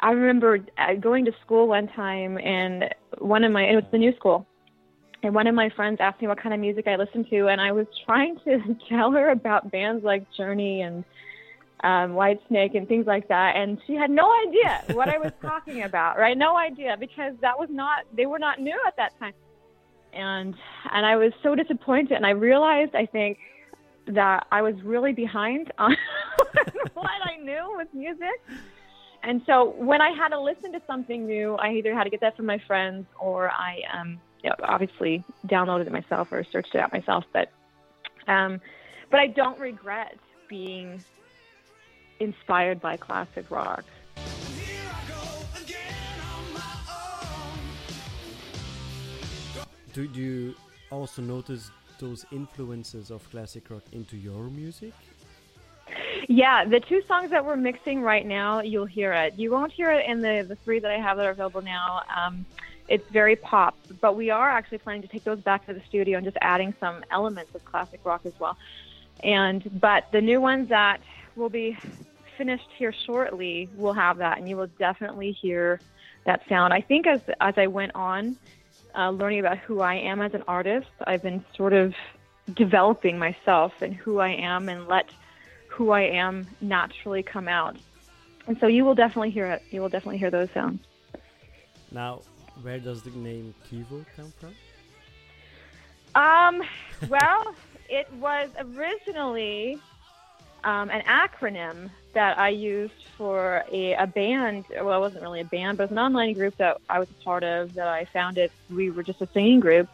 I 0.00 0.12
remember 0.12 0.58
uh, 0.78 0.94
going 0.94 1.24
to 1.24 1.32
school 1.44 1.66
one 1.66 1.88
time, 1.88 2.38
and 2.38 2.84
one 3.18 3.44
of 3.44 3.52
my 3.52 3.64
it 3.64 3.74
was 3.74 3.84
the 3.90 3.98
new 3.98 4.14
school, 4.16 4.46
and 5.22 5.34
one 5.34 5.46
of 5.46 5.54
my 5.54 5.70
friends 5.70 5.98
asked 6.00 6.20
me 6.20 6.28
what 6.28 6.40
kind 6.40 6.54
of 6.54 6.60
music 6.60 6.86
I 6.86 6.96
listened 6.96 7.26
to, 7.30 7.48
and 7.48 7.60
I 7.60 7.72
was 7.72 7.86
trying 8.04 8.38
to 8.44 8.76
tell 8.88 9.10
her 9.12 9.30
about 9.30 9.70
bands 9.70 10.04
like 10.04 10.24
Journey 10.36 10.82
and 10.82 11.04
um, 11.82 12.12
Whitesnake 12.12 12.76
and 12.76 12.86
things 12.86 13.06
like 13.06 13.28
that, 13.28 13.56
and 13.56 13.78
she 13.86 13.94
had 13.94 14.10
no 14.10 14.30
idea 14.46 14.94
what 14.94 15.08
I 15.08 15.18
was 15.18 15.32
talking 15.42 15.82
about, 15.82 16.16
right? 16.16 16.38
No 16.38 16.56
idea 16.56 16.96
because 16.98 17.34
that 17.40 17.58
was 17.58 17.68
not 17.70 18.04
they 18.16 18.26
were 18.26 18.38
not 18.38 18.60
new 18.60 18.78
at 18.86 18.96
that 18.96 19.18
time, 19.18 19.34
and 20.12 20.54
and 20.92 21.06
I 21.06 21.16
was 21.16 21.32
so 21.42 21.56
disappointed, 21.56 22.12
and 22.12 22.26
I 22.26 22.30
realized 22.30 22.94
I 22.94 23.06
think 23.06 23.38
that 24.06 24.46
I 24.52 24.62
was 24.62 24.74
really 24.84 25.12
behind 25.12 25.72
on 25.78 25.96
what 26.94 27.08
I 27.24 27.36
knew 27.42 27.74
with 27.76 27.88
music. 27.92 28.40
And 29.22 29.42
so 29.46 29.70
when 29.76 30.00
I 30.00 30.10
had 30.10 30.28
to 30.28 30.40
listen 30.40 30.72
to 30.72 30.82
something 30.86 31.26
new, 31.26 31.56
I 31.56 31.72
either 31.72 31.94
had 31.94 32.04
to 32.04 32.10
get 32.10 32.20
that 32.20 32.36
from 32.36 32.46
my 32.46 32.58
friends 32.66 33.06
or 33.18 33.50
I 33.50 33.82
um, 33.92 34.20
you 34.42 34.50
know, 34.50 34.56
obviously 34.62 35.24
downloaded 35.46 35.86
it 35.86 35.92
myself 35.92 36.30
or 36.32 36.44
searched 36.44 36.74
it 36.74 36.80
out 36.80 36.92
myself. 36.92 37.24
But 37.32 37.50
um, 38.26 38.60
but 39.10 39.20
I 39.20 39.26
don't 39.26 39.58
regret 39.58 40.18
being 40.48 41.02
inspired 42.20 42.80
by 42.80 42.96
classic 42.96 43.50
rock. 43.50 43.84
Do, 49.94 50.06
do 50.06 50.20
you 50.20 50.54
also 50.92 51.22
notice 51.22 51.70
those 51.98 52.24
influences 52.30 53.10
of 53.10 53.28
classic 53.30 53.70
rock 53.70 53.82
into 53.92 54.16
your 54.16 54.44
music? 54.44 54.92
Yeah, 56.30 56.66
the 56.66 56.78
two 56.78 57.00
songs 57.08 57.30
that 57.30 57.46
we're 57.46 57.56
mixing 57.56 58.02
right 58.02 58.24
now, 58.24 58.60
you'll 58.60 58.84
hear 58.84 59.14
it. 59.14 59.38
You 59.38 59.50
won't 59.50 59.72
hear 59.72 59.90
it 59.90 60.04
in 60.06 60.20
the, 60.20 60.44
the 60.46 60.56
three 60.56 60.78
that 60.78 60.90
I 60.90 60.98
have 60.98 61.16
that 61.16 61.24
are 61.24 61.30
available 61.30 61.62
now. 61.62 62.02
Um, 62.14 62.44
it's 62.86 63.08
very 63.10 63.34
pop, 63.34 63.74
but 64.02 64.14
we 64.14 64.28
are 64.28 64.50
actually 64.50 64.78
planning 64.78 65.00
to 65.02 65.08
take 65.08 65.24
those 65.24 65.40
back 65.40 65.64
to 65.66 65.72
the 65.72 65.80
studio 65.88 66.18
and 66.18 66.26
just 66.26 66.36
adding 66.42 66.74
some 66.78 67.02
elements 67.10 67.54
of 67.54 67.64
classic 67.64 68.00
rock 68.04 68.26
as 68.26 68.38
well. 68.38 68.58
And 69.24 69.80
but 69.80 70.12
the 70.12 70.20
new 70.20 70.38
ones 70.38 70.68
that 70.68 71.00
will 71.34 71.48
be 71.48 71.78
finished 72.36 72.68
here 72.76 72.92
shortly 72.92 73.70
will 73.74 73.94
have 73.94 74.18
that, 74.18 74.36
and 74.36 74.46
you 74.46 74.56
will 74.58 74.70
definitely 74.78 75.32
hear 75.32 75.80
that 76.24 76.46
sound. 76.46 76.74
I 76.74 76.82
think 76.82 77.06
as 77.06 77.22
as 77.40 77.54
I 77.56 77.68
went 77.68 77.92
on, 77.94 78.36
uh, 78.94 79.10
learning 79.10 79.40
about 79.40 79.58
who 79.58 79.80
I 79.80 79.94
am 79.94 80.20
as 80.20 80.34
an 80.34 80.44
artist, 80.46 80.90
I've 81.06 81.22
been 81.22 81.42
sort 81.56 81.72
of 81.72 81.94
developing 82.54 83.18
myself 83.18 83.80
and 83.80 83.94
who 83.94 84.18
I 84.18 84.28
am, 84.28 84.68
and 84.68 84.86
let 84.88 85.10
who 85.68 85.90
I 85.90 86.02
am 86.02 86.46
naturally 86.60 87.22
come 87.22 87.48
out. 87.48 87.76
And 88.46 88.58
so 88.58 88.66
you 88.66 88.84
will 88.84 88.94
definitely 88.94 89.30
hear 89.30 89.46
it. 89.46 89.62
You 89.70 89.80
will 89.80 89.88
definitely 89.88 90.18
hear 90.18 90.30
those 90.30 90.50
sounds. 90.52 90.80
Now, 91.92 92.22
where 92.62 92.78
does 92.78 93.02
the 93.02 93.10
name 93.10 93.54
Kivo 93.70 94.04
come 94.16 94.32
from? 94.40 94.54
Um, 96.14 96.62
well, 97.08 97.54
it 97.88 98.12
was 98.14 98.48
originally 98.58 99.78
um, 100.64 100.90
an 100.90 101.02
acronym 101.02 101.90
that 102.14 102.38
I 102.38 102.48
used 102.48 103.04
for 103.16 103.64
a, 103.70 103.94
a 103.94 104.06
band. 104.06 104.64
Well, 104.70 104.96
it 104.96 105.00
wasn't 105.00 105.22
really 105.22 105.40
a 105.40 105.44
band, 105.44 105.78
but 105.78 105.84
it 105.84 105.90
was 105.90 105.92
an 105.92 105.98
online 105.98 106.32
group 106.32 106.56
that 106.56 106.80
I 106.88 106.98
was 106.98 107.08
a 107.10 107.24
part 107.24 107.44
of 107.44 107.74
that 107.74 107.86
I 107.86 108.06
founded. 108.06 108.50
We 108.70 108.90
were 108.90 109.02
just 109.02 109.20
a 109.20 109.28
singing 109.32 109.60
group. 109.60 109.88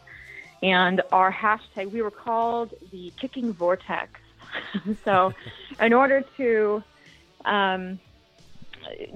And 0.63 1.01
our 1.11 1.31
hashtag, 1.31 1.91
we 1.91 2.01
were 2.01 2.11
called 2.11 2.73
the 2.91 3.11
Kicking 3.19 3.53
Vortex. 3.53 4.19
so, 5.05 5.33
in 5.79 5.93
order 5.93 6.23
to 6.37 6.83
um, 7.45 7.99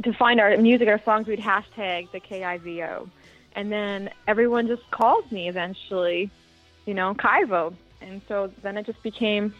to 0.03 0.13
find 0.13 0.39
our 0.39 0.55
music, 0.57 0.88
our 0.88 1.01
songs, 1.03 1.27
we'd 1.27 1.39
hashtag 1.39 2.12
the 2.12 2.19
KIVO. 2.19 3.09
And 3.53 3.71
then 3.71 4.09
everyone 4.27 4.67
just 4.67 4.89
called 4.91 5.31
me 5.31 5.50
eventually, 5.50 6.29
you 6.86 6.93
know, 6.93 7.13
Kaivo. 7.15 7.74
And 8.01 8.21
so 8.27 8.51
then 8.62 8.77
it 8.77 8.86
just 8.86 9.01
became 9.03 9.53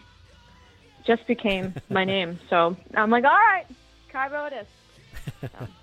just 1.06 1.26
became 1.26 1.74
my 1.88 2.04
name. 2.14 2.38
So 2.48 2.76
I'm 2.94 3.10
like, 3.10 3.24
all 3.24 3.30
right, 3.30 3.66
Kaivo 4.12 4.50
it 4.50 4.54
is. 4.62 5.50
So. 5.58 5.68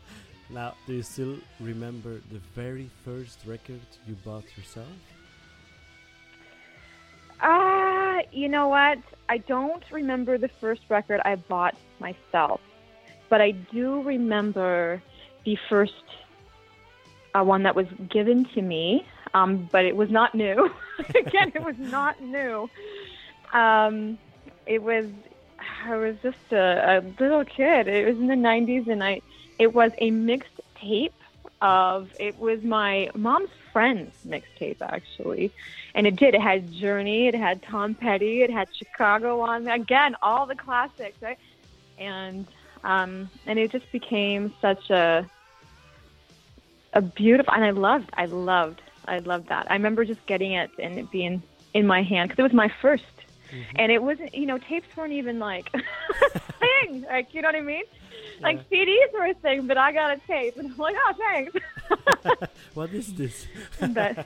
Now, 0.49 0.75
do 0.85 0.93
you 0.93 1.03
still 1.03 1.35
remember 1.59 2.21
the 2.31 2.39
very 2.55 2.89
first 3.03 3.39
record 3.45 3.81
you 4.07 4.15
bought 4.23 4.45
yourself? 4.57 4.87
Ah, 7.41 7.86
you 8.31 8.47
know 8.49 8.67
what? 8.67 8.99
I 9.29 9.39
don't 9.39 9.83
remember 9.91 10.37
the 10.37 10.47
first 10.47 10.81
record 10.89 11.21
I 11.25 11.35
bought 11.35 11.75
myself, 11.99 12.61
but 13.29 13.41
I 13.41 13.51
do 13.51 14.01
remember 14.01 15.01
the 15.43 15.57
first 15.69 15.93
uh, 17.33 17.43
one 17.43 17.63
that 17.63 17.75
was 17.75 17.87
given 18.09 18.45
to 18.45 18.61
me. 18.61 19.05
Um, 19.33 19.69
but 19.71 19.85
it 19.85 19.95
was 19.95 20.09
not 20.09 20.33
new. 20.33 20.71
Again, 21.09 21.51
it 21.53 21.61
was 21.61 21.77
not 21.77 22.21
new. 22.21 22.69
Um, 23.53 24.17
it 24.65 24.81
was 24.81 25.07
I 25.85 25.95
was 25.95 26.15
just 26.23 26.51
a, 26.51 26.97
a 26.97 27.21
little 27.21 27.45
kid. 27.45 27.87
It 27.87 28.07
was 28.07 28.17
in 28.17 28.27
the 28.27 28.35
'90s, 28.35 28.87
and 28.87 29.03
I 29.03 29.21
it 29.59 29.73
was 29.73 29.91
a 29.99 30.11
mixed 30.11 30.59
tape 30.75 31.13
of 31.61 32.09
it 32.19 32.37
was 32.39 32.63
my 32.63 33.09
mom's 33.15 33.49
friend's 33.77 34.15
mixtape 34.27 34.81
actually, 34.81 35.51
and 35.93 36.07
it 36.07 36.15
did. 36.15 36.33
It 36.33 36.41
had 36.41 36.71
Journey, 36.71 37.27
it 37.27 37.35
had 37.35 37.61
Tom 37.61 37.93
Petty, 37.93 38.41
it 38.41 38.49
had 38.49 38.75
Chicago 38.75 39.41
on 39.41 39.65
there. 39.65 39.75
Again, 39.75 40.15
all 40.23 40.47
the 40.47 40.55
classics, 40.55 41.21
right? 41.21 41.37
And 41.99 42.47
um, 42.83 43.29
and 43.45 43.59
it 43.59 43.71
just 43.71 43.91
became 43.91 44.51
such 44.61 44.89
a 44.89 45.29
a 46.93 47.01
beautiful, 47.03 47.53
and 47.53 47.63
I 47.63 47.69
loved, 47.69 48.09
I 48.15 48.25
loved, 48.25 48.81
I 49.07 49.19
loved 49.19 49.49
that. 49.49 49.69
I 49.69 49.75
remember 49.75 50.05
just 50.05 50.25
getting 50.25 50.53
it 50.53 50.71
and 50.79 50.97
it 50.97 51.11
being 51.11 51.43
in 51.75 51.85
my 51.85 52.01
hand 52.01 52.29
because 52.29 52.39
it 52.39 52.47
was 52.49 52.53
my 52.53 52.71
1st 52.81 53.01
and 53.75 53.91
it 53.91 54.01
wasn't, 54.01 54.33
you 54.33 54.47
know, 54.47 54.57
tapes 54.57 54.87
weren't 54.97 55.13
even 55.13 55.37
like 55.37 55.69
a 55.75 56.39
thing, 56.39 57.05
like 57.07 57.31
you 57.35 57.43
know 57.43 57.49
what 57.49 57.55
I 57.55 57.61
mean? 57.61 57.83
Like 58.41 58.67
CDs 58.71 59.13
were 59.13 59.25
a 59.25 59.35
thing, 59.35 59.67
but 59.67 59.77
I 59.77 59.91
got 59.91 60.17
a 60.17 60.19
tape, 60.25 60.57
and 60.57 60.71
I'm 60.71 60.77
like, 60.77 60.95
oh, 60.97 61.13
thanks. 61.13 61.53
what 62.73 62.91
is 62.91 63.13
this? 63.13 63.47
but 63.79 64.25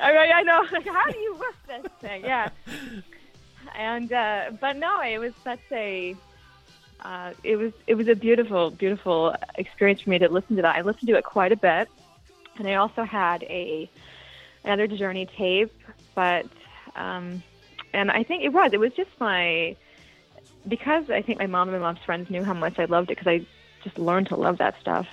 I, 0.00 0.12
mean, 0.12 0.32
I 0.34 0.42
know, 0.42 0.64
like, 0.72 0.86
how 0.86 1.10
do 1.10 1.18
you 1.18 1.34
work 1.34 1.54
this 1.66 1.92
thing? 2.00 2.22
Yeah. 2.24 2.50
And 3.76 4.12
uh, 4.12 4.50
but 4.60 4.76
no, 4.76 5.00
it 5.00 5.18
was 5.18 5.32
such 5.44 5.60
a 5.70 6.16
uh, 7.02 7.32
it 7.44 7.56
was 7.56 7.72
it 7.86 7.94
was 7.94 8.08
a 8.08 8.14
beautiful 8.14 8.70
beautiful 8.70 9.34
experience 9.56 10.00
for 10.02 10.10
me 10.10 10.18
to 10.18 10.28
listen 10.28 10.56
to 10.56 10.62
that. 10.62 10.76
I 10.76 10.82
listened 10.82 11.08
to 11.08 11.16
it 11.16 11.24
quite 11.24 11.52
a 11.52 11.56
bit, 11.56 11.88
and 12.58 12.66
I 12.66 12.74
also 12.74 13.04
had 13.04 13.42
a 13.44 13.88
another 14.64 14.88
Journey 14.96 15.26
tape, 15.26 15.72
but 16.14 16.46
um, 16.96 17.42
and 17.92 18.10
I 18.10 18.22
think 18.22 18.44
it 18.44 18.50
was 18.50 18.72
it 18.72 18.80
was 18.80 18.92
just 18.92 19.10
my 19.18 19.76
because 20.68 21.10
I 21.10 21.22
think 21.22 21.38
my 21.38 21.46
mom 21.46 21.68
and 21.68 21.80
my 21.80 21.92
mom's 21.92 22.04
friends 22.04 22.30
knew 22.30 22.44
how 22.44 22.54
much 22.54 22.78
I 22.78 22.84
loved 22.84 23.10
it 23.10 23.18
because 23.18 23.28
I 23.28 23.46
just 23.82 23.98
learned 23.98 24.28
to 24.28 24.36
love 24.36 24.58
that 24.58 24.78
stuff. 24.80 25.06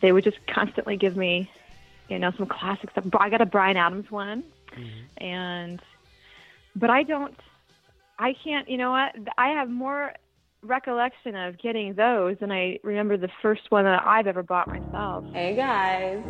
They 0.00 0.12
would 0.12 0.24
just 0.24 0.38
constantly 0.46 0.96
give 0.96 1.16
me, 1.16 1.50
you 2.08 2.18
know, 2.18 2.32
some 2.36 2.46
classic 2.46 2.90
stuff. 2.90 3.04
I 3.18 3.30
got 3.30 3.40
a 3.40 3.46
Bryan 3.46 3.76
Adams 3.76 4.10
one, 4.10 4.44
mm-hmm. 4.72 5.24
and 5.24 5.80
but 6.76 6.90
I 6.90 7.02
don't, 7.02 7.34
I 8.18 8.34
can't. 8.44 8.68
You 8.68 8.78
know 8.78 8.90
what? 8.90 9.14
I 9.38 9.48
have 9.48 9.70
more 9.70 10.12
recollection 10.62 11.36
of 11.36 11.58
getting 11.58 11.94
those 11.94 12.36
than 12.40 12.50
I 12.50 12.78
remember 12.82 13.16
the 13.16 13.30
first 13.42 13.70
one 13.70 13.84
that 13.84 14.02
I've 14.04 14.26
ever 14.26 14.42
bought 14.42 14.68
myself. 14.68 15.24
Hey 15.32 15.54
guys. 15.54 16.22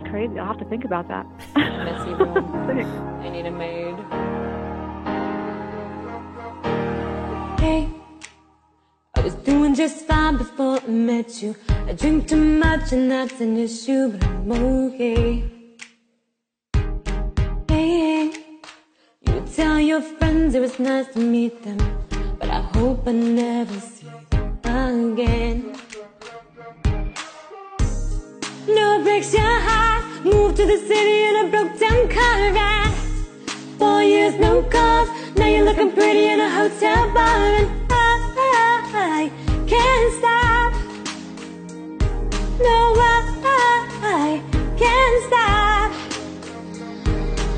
It's 0.00 0.10
crazy. 0.10 0.38
I'll 0.38 0.46
have 0.46 0.58
to 0.58 0.64
think 0.66 0.84
about 0.84 1.08
that. 1.08 1.26
Messy 1.56 2.12
room. 2.14 2.36
I 3.22 3.28
need 3.28 3.46
a 3.46 3.50
maid. 3.50 4.35
Was 9.26 9.34
doing 9.42 9.74
just 9.74 10.06
fine 10.06 10.36
before 10.36 10.78
I 10.78 10.86
met 10.86 11.42
you. 11.42 11.56
I 11.88 11.94
drink 11.94 12.28
too 12.28 12.36
much 12.36 12.92
and 12.92 13.10
that's 13.10 13.40
an 13.40 13.56
issue, 13.56 14.12
but 14.12 14.24
I'm 14.24 14.52
okay. 14.52 15.42
Hey, 17.66 17.88
hey. 17.98 18.32
you 19.22 19.44
tell 19.52 19.80
your 19.80 20.00
friends 20.00 20.54
it 20.54 20.60
was 20.60 20.78
nice 20.78 21.08
to 21.14 21.18
meet 21.18 21.60
them, 21.64 21.78
but 22.38 22.50
I 22.50 22.60
hope 22.76 23.08
I 23.08 23.12
never 23.12 23.80
see 23.80 24.06
them 24.62 25.12
again. 25.12 25.74
No 28.68 29.02
breaks 29.02 29.34
your 29.34 29.58
heart. 29.68 30.04
Moved 30.24 30.56
to 30.58 30.66
the 30.66 30.78
city 30.90 31.18
in 31.28 31.34
a 31.46 31.50
broke 31.50 31.76
down 31.80 32.08
car 32.16 32.52
ride. 32.52 32.94
Four 33.76 34.04
years, 34.04 34.34
no 34.38 34.62
calls. 34.62 35.08
Now 35.36 35.48
you're 35.48 35.64
looking 35.64 35.90
pretty 35.90 36.26
in 36.28 36.38
a 36.38 36.48
hotel 36.48 37.12
bar, 37.12 37.85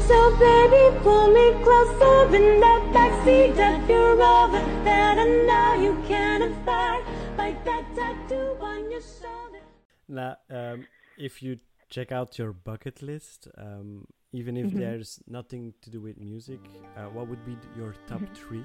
So 0.09 0.19
baby, 0.39 0.99
pull 1.03 1.29
me 1.29 1.47
closer 1.63 2.35
in 2.35 2.61
that 2.61 2.83
backseat 2.95 3.59
of 3.61 3.91
your 3.91 4.17
Rover 4.17 4.65
that 4.85 5.19
I 5.19 5.27
know 5.49 5.83
you 5.83 6.03
can't 6.09 6.45
afford, 6.45 7.05
like 7.37 7.63
that 7.67 7.85
tattoo 7.95 8.57
on 8.61 8.91
your 8.91 9.03
shoulder. 9.03 9.61
Now, 10.09 10.37
um, 10.49 10.87
if 11.19 11.43
you 11.43 11.59
check 11.91 12.11
out 12.11 12.39
your 12.39 12.53
bucket 12.55 13.03
list, 13.03 13.49
um, 13.59 14.07
even 14.33 14.57
if 14.57 14.71
Mhm. 14.71 14.79
there's 14.79 15.21
nothing 15.27 15.75
to 15.83 15.91
do 15.91 16.01
with 16.01 16.19
music, 16.19 16.61
uh, 16.97 17.11
what 17.11 17.29
would 17.29 17.45
be 17.45 17.57
your 17.77 17.95
top 18.07 18.23
Mm-hmm. 18.23 18.35
three? 18.35 18.65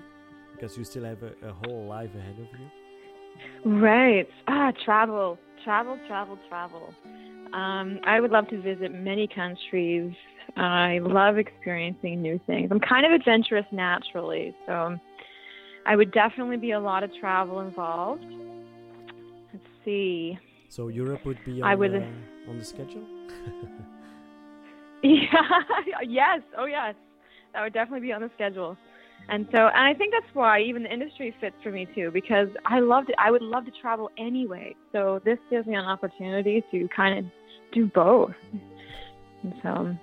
Because 0.54 0.78
you 0.78 0.86
still 0.86 1.04
have 1.04 1.24
a, 1.24 1.34
a 1.46 1.52
whole 1.52 1.86
life 1.88 2.16
ahead 2.16 2.40
of 2.40 2.48
you. 2.60 2.70
Right. 3.66 4.28
Ah, 4.48 4.72
travel, 4.86 5.38
travel, 5.64 5.98
travel, 6.08 6.38
travel. 6.48 6.94
Um, 7.54 8.00
I 8.06 8.20
would 8.20 8.32
love 8.32 8.48
to 8.50 8.62
visit 8.62 8.94
many 8.94 9.28
countries. 9.28 10.14
I 10.58 11.00
love 11.02 11.38
experiencing 11.38 12.22
new 12.22 12.40
things. 12.48 12.70
I'm 12.72 12.80
kind 12.80 13.06
of 13.06 13.12
adventurous 13.12 13.66
naturally, 13.72 14.56
so 14.66 14.98
I 15.86 15.96
would 15.96 16.12
definitely 16.12 16.58
be 16.58 16.72
a 16.72 16.80
lot 16.80 17.04
of 17.04 17.12
travel 17.20 17.60
involved. 17.62 18.24
Let's 19.54 19.66
see. 19.86 20.38
So 20.70 20.88
Europe 20.88 21.26
would 21.26 21.38
be 21.46 21.62
I 21.62 21.74
on, 21.74 21.80
would- 21.80 21.92
the, 21.94 22.06
on 22.50 22.58
the 22.60 22.66
schedule. 22.66 23.06
Yeah. 25.04 25.20
yes. 26.08 26.40
Oh, 26.58 26.64
yes. 26.66 26.96
That 27.54 27.62
would 27.64 27.74
definitely 27.74 28.08
be 28.08 28.14
on 28.14 28.22
the 28.22 28.32
schedule. 28.36 28.78
And 29.30 29.46
so, 29.52 29.58
and 29.58 29.78
I 29.88 29.94
think 29.94 30.14
that's 30.14 30.34
why 30.34 30.62
even 30.62 30.84
the 30.84 30.94
industry 30.94 31.36
fits 31.40 31.56
for 31.62 31.72
me 31.72 31.88
too, 31.94 32.10
because 32.12 32.48
I 32.66 32.80
loved 32.80 33.10
it. 33.10 33.16
I 33.20 33.30
would 33.32 33.42
love 33.42 33.66
to 33.66 33.72
travel 33.82 34.10
anyway. 34.18 34.76
So 34.92 35.22
this 35.24 35.38
gives 35.50 35.68
me 35.68 35.76
an 35.76 35.86
opportunity 35.86 36.64
to 36.72 36.88
kind 36.96 37.20
of 37.20 37.26
do 37.74 37.86
both. 37.88 38.32
And 39.44 39.54
so, 39.62 39.96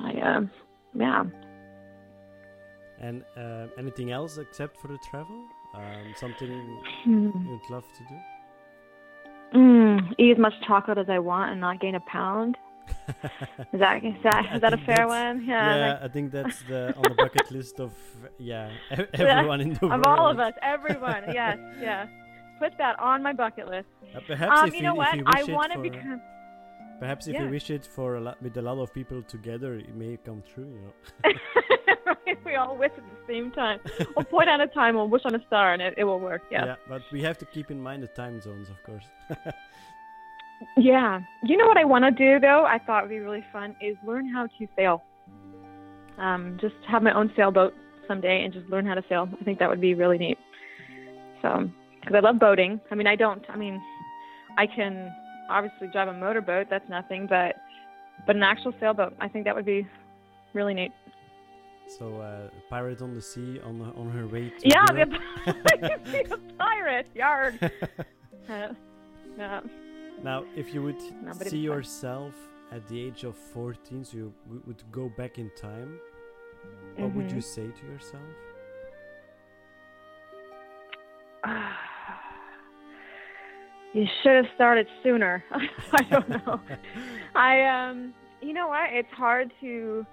I, 0.00 0.12
uh, 0.20 0.40
yeah. 0.94 1.24
And 3.00 3.22
uh, 3.36 3.66
anything 3.78 4.10
else 4.10 4.38
except 4.38 4.80
for 4.80 4.88
the 4.88 4.98
travel? 5.10 5.44
Um, 5.74 6.14
something 6.16 6.48
Hmm. 7.04 7.30
you'd 7.48 7.70
love 7.70 7.84
to 7.98 8.02
do? 8.08 9.58
Mm, 9.58 10.14
eat 10.18 10.32
as 10.32 10.38
much 10.38 10.54
chocolate 10.66 10.98
as 10.98 11.08
I 11.08 11.18
want 11.18 11.52
and 11.52 11.60
not 11.60 11.80
gain 11.80 11.94
a 11.94 12.00
pound. 12.00 12.56
Is 13.72 13.80
that 13.80 14.04
is 14.04 14.14
that 14.22 14.58
that 14.60 14.72
a 14.72 14.76
fair 14.78 15.08
one? 15.08 15.44
Yeah. 15.44 15.76
Yeah, 15.76 15.92
like- 15.92 16.02
I 16.02 16.08
think 16.08 16.30
that's 16.30 16.62
the 16.62 16.94
on 16.96 17.02
the 17.02 17.14
bucket 17.16 17.50
list 17.50 17.80
of 17.80 17.92
yeah 18.38 18.70
everyone 19.14 19.60
in 19.60 19.70
the 19.74 19.86
of 19.86 19.90
world. 19.90 20.06
all 20.06 20.30
of 20.30 20.38
us, 20.38 20.54
everyone. 20.62 21.24
Yes, 21.32 21.58
yeah. 21.80 22.06
Put 22.60 22.78
that 22.78 22.98
on 23.00 23.22
my 23.24 23.32
bucket 23.32 23.68
list. 23.68 23.88
Uh, 24.14 24.20
perhaps 24.26 24.60
um, 24.60 24.68
if 24.68 24.74
you 24.74 24.78
you- 24.78 24.82
know 24.84 24.92
if 24.92 24.98
what? 24.98 25.16
you 25.16 25.24
I 25.26 25.42
want 25.52 25.72
to 25.72 25.78
for- 25.78 25.82
become. 25.82 26.20
Perhaps 26.98 27.26
if 27.28 27.34
Yeah. 27.34 27.44
you 27.44 27.50
wish 27.50 27.70
it 27.70 27.84
for 27.86 28.16
a 28.16 28.20
lot, 28.20 28.42
with 28.42 28.56
a 28.56 28.62
lot 28.62 28.78
of 28.78 28.92
people 28.92 29.22
together, 29.22 29.74
it 29.74 29.94
may 29.94 30.16
come 30.16 30.42
true. 30.54 30.64
You 30.74 30.80
know. 30.84 30.94
right? 32.26 32.44
We 32.44 32.54
all 32.56 32.76
wish 32.76 32.92
at 32.96 33.04
the 33.04 33.32
same 33.32 33.50
time. 33.52 33.80
We'll 34.14 34.24
point 34.24 34.48
at 34.48 34.60
a 34.60 34.66
time. 34.68 34.96
We'll 34.96 35.08
wish 35.08 35.22
on 35.24 35.34
a 35.34 35.44
star, 35.46 35.72
and 35.72 35.82
it, 35.82 35.94
it 35.96 36.04
will 36.04 36.20
work. 36.20 36.42
Yeah. 36.50 36.64
Yeah. 36.64 36.74
but 36.88 37.02
we 37.12 37.22
have 37.22 37.38
to 37.38 37.44
keep 37.46 37.70
in 37.70 37.80
mind 37.80 38.02
the 38.02 38.08
time 38.08 38.40
zones, 38.40 38.68
of 38.70 38.82
course. 38.84 39.04
Yeah. 40.76 41.20
You 41.42 41.56
know 41.56 41.66
what 41.66 41.76
I 41.76 41.84
want 41.84 42.04
to 42.04 42.10
do 42.10 42.40
though? 42.40 42.64
I 42.64 42.78
thought 42.78 43.02
would 43.02 43.10
be 43.10 43.18
really 43.18 43.44
fun 43.52 43.76
is 43.80 43.94
learn 44.06 44.26
how 44.28 44.46
to 44.46 44.66
sail. 44.74 45.02
Um, 46.18 46.56
just 46.60 46.74
have 46.88 47.02
my 47.02 47.12
own 47.12 47.30
sailboat 47.36 47.74
someday 48.08 48.42
and 48.42 48.54
just 48.54 48.66
learn 48.70 48.86
how 48.86 48.94
to 48.94 49.04
sail. 49.08 49.28
I 49.38 49.44
think 49.44 49.58
that 49.58 49.68
would 49.68 49.80
be 49.80 49.94
really 49.94 50.16
neat. 50.16 50.38
So, 51.42 51.68
because 52.00 52.14
I 52.16 52.20
love 52.20 52.38
boating. 52.38 52.80
I 52.90 52.94
mean, 52.94 53.06
I 53.06 53.16
don't. 53.16 53.44
I 53.50 53.56
mean, 53.56 53.82
I 54.56 54.66
can 54.66 55.12
obviously 55.48 55.88
drive 55.88 56.08
a 56.08 56.12
motorboat. 56.12 56.68
That's 56.70 56.88
nothing, 56.88 57.26
but 57.26 57.56
but 58.26 58.36
an 58.36 58.42
actual 58.42 58.72
sailboat. 58.80 59.14
I 59.20 59.28
think 59.28 59.44
that 59.44 59.54
would 59.54 59.66
be 59.66 59.86
really 60.54 60.74
neat. 60.74 60.92
so, 61.98 62.20
uh, 62.20 62.48
pirate 62.70 63.00
on 63.02 63.14
the 63.14 63.22
sea 63.22 63.60
on 63.64 63.80
on 63.96 64.10
her 64.10 64.26
way 64.26 64.50
to 64.50 64.68
Yeah, 64.68 64.84
Europe. 64.92 65.10
be 66.04 66.18
a, 66.20 66.36
pirate. 66.58 67.08
Yard. 67.14 67.54
Uh, 68.48 68.68
yeah. 69.36 69.60
Now, 70.22 70.44
if 70.54 70.72
you 70.72 70.80
would 70.84 71.00
No, 71.00 71.32
but 71.32 71.40
it's 71.42 71.50
see 71.50 71.66
fun. 71.66 71.76
yourself 71.76 72.32
at 72.70 72.86
the 72.86 72.96
age 73.06 73.24
of 73.24 73.34
14, 73.36 74.04
so 74.04 74.16
you 74.16 74.32
w- 74.44 74.62
would 74.68 74.84
go 74.92 75.08
back 75.08 75.36
in 75.38 75.50
time, 75.56 75.98
what 76.96 77.12
would 77.12 77.28
you 77.32 77.38
Mhm. 77.38 77.42
say 77.42 77.66
to 77.80 77.86
yourself? 77.92 78.22
You 83.96 84.06
should 84.22 84.36
have 84.36 84.44
started 84.54 84.86
sooner. 85.02 85.42
I 85.92 86.02
don't 86.10 86.28
know. 86.28 86.60
I 87.34 87.62
um, 87.62 88.12
you 88.42 88.52
know 88.52 88.68
what? 88.68 88.92
It's 88.92 89.10
hard 89.12 89.50
to 89.62 90.06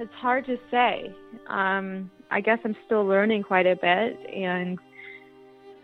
it's 0.00 0.12
hard 0.14 0.44
to 0.46 0.56
say. 0.72 1.14
Um, 1.46 2.10
I 2.32 2.40
guess 2.40 2.58
I'm 2.64 2.74
still 2.84 3.06
learning 3.06 3.44
quite 3.44 3.66
a 3.66 3.76
bit, 3.76 4.18
and 4.34 4.76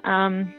um, 0.03 0.53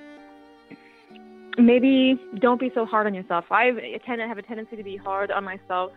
maybe 1.57 2.17
don't 2.39 2.61
be 2.61 2.71
so 2.73 2.85
hard 2.85 3.07
on 3.07 3.13
yourself. 3.13 3.43
I 3.51 3.71
tend 4.05 4.19
to 4.19 4.27
have 4.27 4.37
a 4.37 4.41
tendency 4.41 4.77
to 4.77 4.83
be 4.83 4.95
hard 4.95 5.31
on 5.31 5.43
myself. 5.43 5.91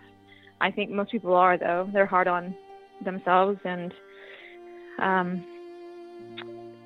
I 0.60 0.72
think 0.72 0.90
most 0.90 1.12
people 1.12 1.34
are, 1.34 1.56
though. 1.56 1.88
They're 1.92 2.06
hard 2.06 2.26
on 2.26 2.56
themselves, 3.04 3.60
and 3.64 3.94
um, 5.00 5.44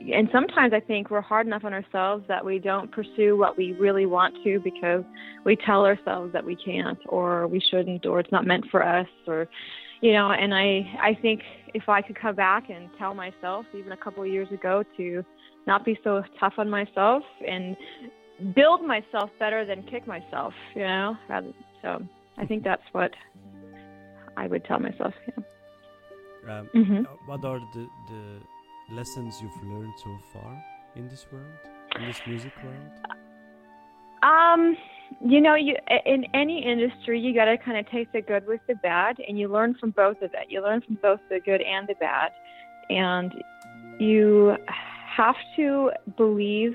and 0.01 0.29
sometimes 0.33 0.73
I 0.73 0.81
think 0.81 1.11
we're 1.11 1.21
hard 1.21 1.47
enough 1.47 1.65
on 1.65 1.73
ourselves 1.73 2.25
that 2.29 2.45
we 2.45 2.59
don't 2.59 2.91
pursue 2.93 3.37
what 3.37 3.57
we 3.57 3.73
really 3.73 4.07
want 4.07 4.35
to 4.45 4.61
because 4.61 5.05
we 5.45 5.57
tell 5.57 5.85
ourselves 5.85 6.33
that 6.33 6.45
we 6.45 6.57
can't 6.57 6.99
or 7.07 7.47
we 7.47 7.61
shouldn't 7.71 8.07
or 8.07 8.21
it's 8.21 8.31
not 8.33 8.47
meant 8.47 8.67
for 8.71 8.83
us 8.85 9.09
or 9.27 9.49
you 10.01 10.13
know 10.13 10.31
and 10.31 10.55
I 10.55 10.87
I 11.03 11.19
think 11.21 11.41
if 11.75 11.89
I 11.89 12.01
could 12.03 12.19
come 12.19 12.37
back 12.37 12.71
and 12.71 12.89
tell 12.99 13.13
myself 13.15 13.67
even 13.75 13.93
a 13.93 13.97
couple 13.97 14.23
of 14.23 14.29
years 14.29 14.51
ago 14.53 14.85
to 14.97 15.25
not 15.67 15.85
be 15.85 15.99
so 16.05 16.23
tough 16.39 16.55
on 16.59 16.71
myself 16.71 17.23
and 17.47 17.77
build 18.55 18.83
myself 18.83 19.31
better 19.39 19.65
than 19.65 19.83
kick 19.85 20.07
myself 20.07 20.55
you 20.75 20.83
know 20.83 21.17
rather 21.29 21.53
so 21.83 22.01
I 22.39 22.47
think 22.47 22.63
that's 22.63 22.83
what 22.93 23.11
I 24.37 24.47
would 24.47 24.65
tell 24.65 24.79
myself 24.79 25.13
yeah. 25.27 25.43
Um, 26.49 26.69
Mhm. 26.75 27.05
uh, 27.05 27.09
What 27.27 27.45
are 27.45 27.61
the, 27.75 27.89
the 28.09 28.41
lessons 28.90 29.40
you've 29.42 29.64
learned 29.64 29.92
so 29.98 30.18
far 30.33 30.64
in 30.96 31.09
this 31.09 31.27
world, 31.31 31.46
in 31.96 32.07
this 32.07 32.20
music 32.27 32.53
world? 32.64 33.16
Um, 34.22 34.77
you 35.24 35.40
know, 35.40 35.55
you 35.55 35.77
in 36.07 36.24
any 36.35 36.64
industry, 36.64 37.20
you 37.20 37.35
got 37.35 37.46
to 37.46 37.57
kind 37.59 37.79
of 37.79 37.90
take 37.90 38.12
the 38.12 38.20
good 38.20 38.46
with 38.46 38.61
the 38.66 38.74
bad, 38.77 39.16
and 39.27 39.38
you 39.38 39.48
learn 39.48 39.74
from 39.74 39.90
both 39.90 40.16
of 40.22 40.31
it. 40.35 40.46
You 40.48 40.62
learn 40.62 40.81
from 40.83 40.98
both 41.01 41.20
the 41.29 41.40
good 41.40 41.62
and 41.62 41.87
the 41.87 41.94
bad, 41.94 42.33
and 42.90 43.33
you 43.98 44.57
have 45.16 45.37
to 45.57 45.90
believe. 46.16 46.74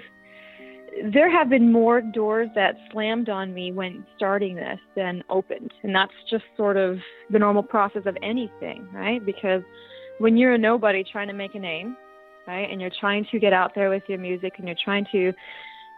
There 1.12 1.32
have 1.32 1.50
been 1.50 1.72
more 1.72 2.02
doors 2.02 2.50
that 2.54 2.76
slammed 2.92 3.28
on 3.28 3.52
me 3.52 3.72
when 3.72 4.06
starting 4.16 4.56
this 4.56 4.80
than 4.96 5.24
opened, 5.30 5.74
and 5.82 5.96
that's 5.96 6.14
just 6.30 6.44
sort 6.56 6.78
of 6.78 7.00
the 7.32 7.40
normal 7.40 7.64
process 7.64 8.04
of 8.06 8.16
anything, 8.22 8.88
right? 8.94 9.26
Because 9.26 9.64
when 10.20 10.38
you're 10.38 10.54
a 10.54 10.58
nobody 10.58 11.04
trying 11.04 11.28
to 11.30 11.34
make 11.34 11.56
a 11.56 11.60
name, 11.60 11.98
right, 12.48 12.70
and 12.70 12.82
you're 12.82 12.92
trying 13.00 13.26
to 13.32 13.40
get 13.40 13.54
out 13.54 13.74
there 13.76 13.90
with 13.90 14.04
your 14.08 14.20
music, 14.20 14.54
and 14.58 14.68
you're 14.68 14.78
trying 14.84 15.06
to 15.12 15.34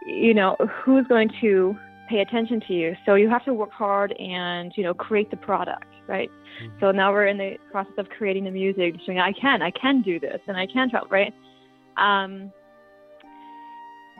you 0.04 0.34
know 0.34 0.56
who's 0.84 1.06
going 1.06 1.30
to 1.40 1.76
pay 2.08 2.20
attention 2.20 2.60
to 2.68 2.72
you. 2.72 2.94
So 3.04 3.14
you 3.14 3.28
have 3.28 3.44
to 3.46 3.54
work 3.54 3.72
hard 3.72 4.12
and 4.12 4.72
you 4.76 4.84
know 4.84 4.94
create 4.94 5.30
the 5.30 5.36
product 5.36 5.86
right? 6.08 6.30
So 6.80 6.90
now 6.92 7.12
we're 7.12 7.26
in 7.26 7.36
the 7.36 7.56
process 7.70 7.94
of 7.98 8.08
creating 8.08 8.44
the 8.44 8.50
music 8.50 8.94
showing 9.04 9.18
i 9.18 9.32
can 9.32 9.60
i 9.60 9.70
can 9.70 10.02
do 10.02 10.18
this 10.20 10.40
and 10.46 10.56
i 10.56 10.66
can 10.66 10.88
travel 10.88 11.08
right? 11.10 11.34
Um 11.96 12.52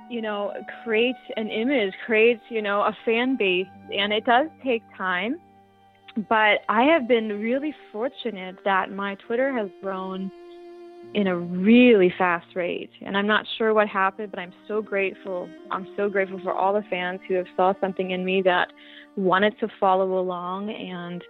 you 0.08 0.22
know 0.22 0.52
create 0.84 1.16
an 1.36 1.48
image 1.48 1.92
create 2.04 2.40
you 2.48 2.62
know 2.62 2.82
a 2.82 2.96
fan 3.04 3.36
base 3.36 3.66
and 3.92 4.12
it 4.12 4.24
does 4.24 4.46
take 4.64 4.82
time 4.96 5.36
but 6.28 6.60
i 6.68 6.82
have 6.82 7.08
been 7.08 7.28
really 7.40 7.74
fortunate 7.92 8.56
that 8.64 8.90
my 8.90 9.16
twitter 9.26 9.52
has 9.52 9.68
grown 9.82 10.30
in 11.14 11.26
a 11.28 11.36
really 11.36 12.12
fast 12.18 12.46
rate. 12.54 12.90
And 13.04 13.16
I'm 13.16 13.26
not 13.26 13.46
sure 13.56 13.72
what 13.72 13.88
happened, 13.88 14.30
but 14.30 14.38
I'm 14.38 14.52
so 14.68 14.82
grateful. 14.82 15.48
I'm 15.70 15.86
so 15.96 16.08
grateful 16.08 16.40
for 16.42 16.52
all 16.52 16.72
the 16.72 16.82
fans 16.90 17.20
who 17.28 17.34
have 17.34 17.46
saw 17.56 17.72
something 17.80 18.10
in 18.10 18.24
me 18.24 18.42
that 18.42 18.68
wanted 19.16 19.58
to 19.60 19.68
follow 19.80 20.18
along 20.18 20.70
and 20.70 21.22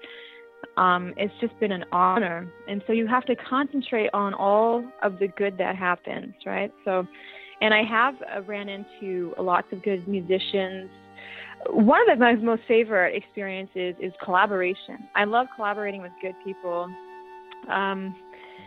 um, 0.76 1.14
it's 1.16 1.32
just 1.40 1.58
been 1.58 1.72
an 1.72 1.84
honor. 1.92 2.50
And 2.68 2.82
so 2.86 2.92
you 2.92 3.06
have 3.06 3.24
to 3.26 3.36
concentrate 3.36 4.10
on 4.12 4.34
all 4.34 4.84
of 5.02 5.18
the 5.18 5.28
good 5.28 5.56
that 5.58 5.76
happens, 5.76 6.34
right? 6.44 6.72
So, 6.84 7.06
and 7.60 7.72
I 7.72 7.82
have 7.82 8.14
uh, 8.36 8.42
ran 8.42 8.68
into 8.68 9.34
lots 9.38 9.68
of 9.72 9.82
good 9.82 10.06
musicians. 10.06 10.90
One 11.70 12.10
of 12.10 12.18
my 12.18 12.34
most 12.34 12.62
favorite 12.68 13.16
experiences 13.16 13.94
is 14.00 14.12
collaboration. 14.22 15.08
I 15.14 15.24
love 15.24 15.46
collaborating 15.56 16.02
with 16.02 16.12
good 16.20 16.34
people. 16.44 16.90
Um, 17.70 18.14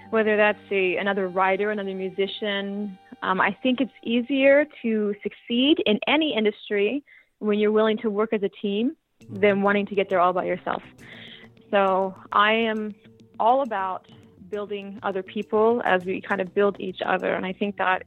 whether 0.09 0.37
that's 0.37 0.59
a, 0.71 0.97
another 0.97 1.27
writer, 1.27 1.71
another 1.71 1.93
musician. 1.93 2.97
Um, 3.21 3.39
I 3.39 3.55
think 3.61 3.81
it's 3.81 3.91
easier 4.03 4.65
to 4.81 5.13
succeed 5.23 5.77
in 5.85 5.99
any 6.07 6.33
industry 6.35 7.03
when 7.39 7.59
you're 7.59 7.71
willing 7.71 7.97
to 7.99 8.09
work 8.09 8.33
as 8.33 8.43
a 8.43 8.49
team 8.49 8.95
than 9.29 9.61
wanting 9.61 9.85
to 9.87 9.95
get 9.95 10.09
there 10.09 10.19
all 10.19 10.33
by 10.33 10.45
yourself. 10.45 10.81
So 11.71 12.15
I 12.31 12.53
am 12.53 12.95
all 13.39 13.61
about 13.61 14.07
building 14.49 14.99
other 15.03 15.21
people 15.21 15.81
as 15.85 16.03
we 16.03 16.21
kind 16.21 16.41
of 16.41 16.53
build 16.53 16.77
each 16.79 16.99
other, 17.05 17.33
and 17.33 17.45
I 17.45 17.53
think 17.53 17.77
that 17.77 18.03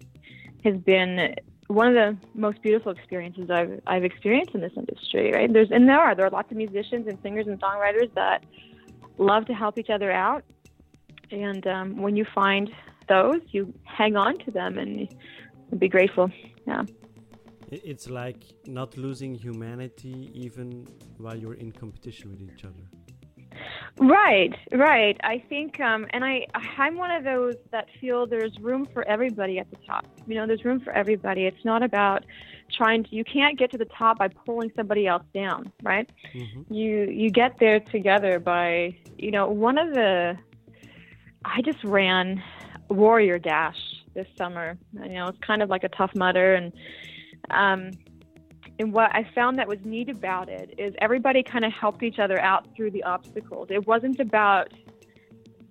has 0.64 0.76
been 0.78 1.34
one 1.68 1.88
of 1.88 1.94
the 1.94 2.16
most 2.34 2.60
beautiful 2.62 2.92
experiences 2.92 3.50
I've 3.50 3.80
I've 3.86 4.04
experienced 4.04 4.54
in 4.54 4.60
this 4.60 4.72
industry. 4.76 5.32
Right? 5.32 5.52
There's 5.52 5.70
and 5.70 5.88
there 5.88 6.00
are 6.00 6.14
there 6.14 6.26
are 6.26 6.30
lots 6.30 6.50
of 6.50 6.56
musicians 6.56 7.06
and 7.06 7.18
singers 7.22 7.46
and 7.46 7.60
songwriters 7.60 8.12
that 8.14 8.44
love 9.18 9.46
to 9.46 9.54
help 9.54 9.78
each 9.78 9.90
other 9.90 10.10
out 10.10 10.44
and 11.32 11.66
um, 11.66 12.02
when 12.02 12.16
you 12.16 12.26
find 12.34 12.70
those, 13.08 13.40
you 13.48 13.72
hang 13.84 14.16
on 14.16 14.38
to 14.44 14.50
them 14.50 14.78
and 14.78 15.08
be 15.78 15.88
grateful. 15.88 16.30
Yeah. 16.66 16.84
It's 17.70 18.08
like 18.08 18.44
not 18.66 18.96
losing 18.96 19.34
humanity 19.34 20.30
even 20.34 20.86
while 21.16 21.36
you're 21.36 21.54
in 21.54 21.72
competition 21.72 22.30
with 22.30 22.42
each 22.42 22.64
other. 22.64 22.84
Right, 23.98 24.54
right. 24.72 25.18
I 25.22 25.42
think, 25.48 25.78
um, 25.80 26.06
and 26.10 26.24
I, 26.24 26.46
I'm 26.54 26.96
one 26.96 27.10
of 27.10 27.24
those 27.24 27.54
that 27.70 27.86
feel 28.00 28.26
there's 28.26 28.58
room 28.60 28.86
for 28.92 29.06
everybody 29.06 29.58
at 29.58 29.70
the 29.70 29.76
top. 29.86 30.06
You 30.26 30.34
know, 30.36 30.46
there's 30.46 30.64
room 30.64 30.80
for 30.80 30.92
everybody. 30.92 31.46
It's 31.46 31.64
not 31.64 31.82
about 31.82 32.24
trying 32.76 33.04
to. 33.04 33.14
You 33.14 33.24
can't 33.24 33.58
get 33.58 33.70
to 33.72 33.78
the 33.78 33.84
top 33.86 34.18
by 34.18 34.28
pulling 34.28 34.72
somebody 34.74 35.06
else 35.06 35.24
down, 35.34 35.70
right? 35.82 36.08
You 36.70 37.04
you 37.04 37.30
get 37.30 37.58
there 37.58 37.80
together 37.80 38.38
by, 38.38 38.96
you 39.18 39.30
know, 39.30 39.48
one 39.48 39.78
of 39.78 39.94
the. 39.94 40.36
I 41.44 41.62
just 41.62 41.82
ran 41.84 42.42
Warrior 42.88 43.38
Dash 43.38 43.78
this 44.14 44.26
summer. 44.36 44.78
You 44.92 45.08
know, 45.08 45.28
it's 45.28 45.38
kind 45.38 45.62
of 45.62 45.70
like 45.70 45.84
a 45.84 45.88
tough 45.88 46.14
mudder, 46.14 46.54
and 46.54 46.72
um, 47.50 47.90
and 48.78 48.92
what 48.92 49.14
I 49.14 49.28
found 49.34 49.58
that 49.58 49.68
was 49.68 49.78
neat 49.84 50.08
about 50.08 50.48
it 50.48 50.74
is 50.78 50.94
everybody 51.00 51.42
kind 51.42 51.64
of 51.64 51.72
helped 51.72 52.02
each 52.02 52.18
other 52.18 52.40
out 52.40 52.66
through 52.74 52.90
the 52.90 53.02
obstacles. 53.04 53.68
It 53.70 53.86
wasn't 53.86 54.20
about 54.20 54.72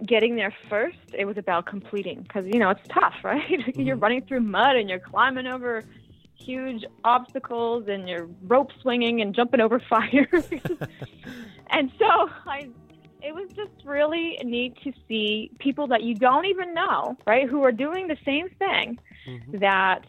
getting 0.06 0.36
there 0.36 0.54
first, 0.70 0.98
it 1.14 1.26
was 1.26 1.38
about 1.38 1.66
completing 1.66 2.22
because, 2.22 2.46
you 2.48 2.60
know, 2.60 2.70
it's 2.70 2.88
tough, 2.90 3.14
right? 3.24 3.76
you're 3.76 3.96
running 3.96 4.26
through 4.26 4.42
mud 4.42 4.76
and 4.76 4.90
you're 4.90 5.00
climbing 5.00 5.48
over 5.48 5.84
huge 6.36 6.84
obstacles 7.04 7.86
and 7.88 8.10
you're 8.10 8.28
rope 8.44 8.72
swinging 8.82 9.22
and 9.22 9.36
jumping 9.36 9.62
over 9.62 9.80
fire. 9.90 10.28
and 11.70 11.92
so 12.00 12.30
I 12.48 12.70
it 13.22 13.34
was 13.34 13.50
just 13.56 13.86
really 13.86 14.38
neat 14.44 14.78
to 14.84 14.92
see 15.08 15.52
people 15.60 15.88
that 15.88 16.04
you 16.04 16.16
don't 16.16 16.46
even 16.46 16.74
know, 16.74 17.16
right, 17.28 17.48
who 17.48 17.64
are 17.64 17.72
doing 17.72 18.08
the 18.08 18.18
same 18.26 18.50
thing 18.58 18.98
that 19.54 20.06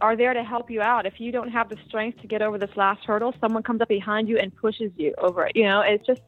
are 0.00 0.16
there 0.16 0.34
to 0.34 0.42
help 0.42 0.70
you 0.70 0.80
out. 0.80 1.06
If 1.06 1.20
you 1.20 1.32
don't 1.32 1.50
have 1.50 1.68
the 1.68 1.76
strength 1.86 2.20
to 2.20 2.26
get 2.26 2.42
over 2.42 2.58
this 2.58 2.74
last 2.76 3.04
hurdle, 3.04 3.34
someone 3.40 3.62
comes 3.62 3.80
up 3.80 3.88
behind 3.88 4.28
you 4.28 4.38
and 4.38 4.54
pushes 4.54 4.92
you 4.96 5.14
over 5.18 5.46
it. 5.46 5.52
You 5.54 5.64
know, 5.64 5.80
it's 5.80 6.06
just 6.06 6.22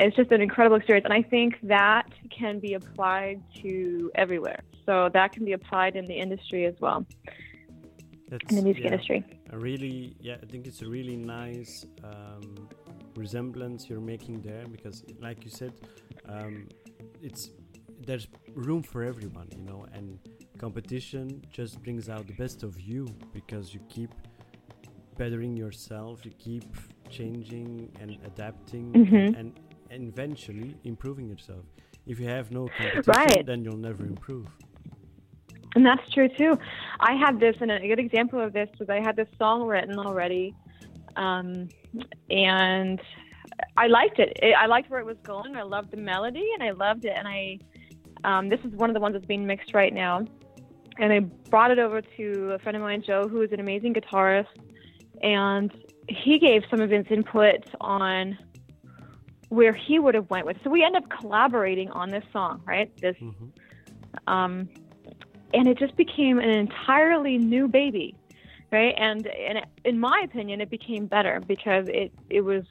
it's 0.00 0.16
just 0.16 0.32
an 0.32 0.40
incredible 0.40 0.76
experience 0.76 1.04
and 1.04 1.14
I 1.14 1.22
think 1.22 1.54
that 1.62 2.08
can 2.36 2.58
be 2.58 2.74
applied 2.74 3.40
to 3.62 4.10
everywhere. 4.14 4.60
So 4.84 5.10
that 5.12 5.32
can 5.32 5.44
be 5.44 5.52
applied 5.52 5.96
in 5.96 6.06
the 6.06 6.14
industry 6.14 6.64
as 6.66 6.74
well. 6.80 7.06
That's, 8.28 8.44
in 8.50 8.56
the 8.56 8.62
music 8.62 8.84
yeah, 8.84 8.92
industry. 8.92 9.24
A 9.50 9.58
really, 9.58 10.16
yeah, 10.18 10.36
I 10.42 10.46
think 10.46 10.66
it's 10.66 10.80
a 10.80 10.88
really 10.88 11.16
nice 11.16 11.84
um, 12.02 12.68
resemblance 13.16 13.88
you're 13.88 14.00
making 14.00 14.42
there 14.42 14.64
because, 14.66 15.04
like 15.20 15.44
you 15.44 15.50
said, 15.50 15.72
um, 16.28 16.68
it's 17.20 17.50
there's 18.06 18.26
room 18.54 18.82
for 18.82 19.02
everyone, 19.04 19.48
you 19.56 19.62
know, 19.62 19.86
and 19.92 20.18
competition 20.58 21.42
just 21.52 21.82
brings 21.82 22.08
out 22.08 22.26
the 22.26 22.32
best 22.34 22.62
of 22.62 22.80
you 22.80 23.06
because 23.32 23.72
you 23.72 23.80
keep 23.88 24.10
bettering 25.16 25.56
yourself, 25.56 26.24
you 26.24 26.32
keep 26.32 26.64
changing 27.10 27.88
and 28.00 28.18
adapting, 28.24 28.92
Mhm. 28.92 29.38
and, 29.38 29.60
and 29.90 30.08
eventually 30.08 30.74
improving 30.84 31.28
yourself. 31.28 31.64
If 32.06 32.18
you 32.18 32.26
have 32.26 32.50
no 32.50 32.66
competition, 32.66 33.02
Right. 33.06 33.46
then 33.46 33.62
you'll 33.64 33.76
never 33.76 34.04
improve. 34.04 34.48
And 35.74 35.86
that's 35.86 36.06
true 36.10 36.28
too. 36.28 36.58
I 37.00 37.14
had 37.14 37.38
this, 37.40 37.56
and 37.60 37.70
a 37.70 37.78
good 37.86 37.98
example 37.98 38.40
of 38.40 38.52
this 38.52 38.68
was 38.78 38.88
I 38.90 39.00
had 39.00 39.16
this 39.16 39.28
song 39.38 39.66
written 39.66 39.98
already, 39.98 40.54
um, 41.16 41.68
and 42.30 43.00
I 43.76 43.86
liked 43.86 44.18
it. 44.18 44.36
it. 44.42 44.54
I 44.58 44.66
liked 44.66 44.90
where 44.90 45.00
it 45.00 45.06
was 45.06 45.18
going. 45.22 45.56
I 45.56 45.62
loved 45.62 45.90
the 45.90 45.96
melody, 45.96 46.48
and 46.54 46.62
I 46.62 46.70
loved 46.72 47.04
it. 47.04 47.12
And 47.16 47.28
I, 47.28 47.58
um, 48.24 48.48
this 48.48 48.60
is 48.64 48.72
one 48.72 48.90
of 48.90 48.94
the 48.94 49.00
ones 49.00 49.14
that's 49.14 49.26
being 49.26 49.46
mixed 49.46 49.74
right 49.74 49.92
now, 49.92 50.24
and 50.98 51.12
I 51.12 51.20
brought 51.20 51.70
it 51.70 51.78
over 51.78 52.00
to 52.00 52.52
a 52.52 52.58
friend 52.58 52.76
of 52.76 52.82
mine, 52.82 53.02
Joe, 53.06 53.28
who 53.28 53.42
is 53.42 53.52
an 53.52 53.60
amazing 53.60 53.94
guitarist, 53.94 54.46
and 55.22 55.72
he 56.08 56.38
gave 56.38 56.62
some 56.70 56.80
of 56.80 56.90
his 56.90 57.06
input 57.10 57.64
on 57.80 58.36
where 59.48 59.74
he 59.74 59.98
would 59.98 60.14
have 60.14 60.28
went 60.30 60.46
with. 60.46 60.56
So 60.64 60.70
we 60.70 60.82
end 60.82 60.96
up 60.96 61.04
collaborating 61.10 61.90
on 61.90 62.08
this 62.08 62.24
song, 62.32 62.62
right? 62.66 62.90
This, 63.00 63.16
um, 64.26 64.68
and 65.52 65.68
it 65.68 65.78
just 65.78 65.94
became 65.96 66.38
an 66.38 66.48
entirely 66.48 67.36
new 67.36 67.68
baby, 67.68 68.16
right? 68.72 68.94
And 68.96 69.26
and 69.26 69.64
in 69.84 70.00
my 70.00 70.22
opinion, 70.24 70.60
it 70.60 70.70
became 70.70 71.06
better 71.06 71.40
because 71.46 71.84
it 71.88 72.12
it 72.30 72.40
was 72.40 72.64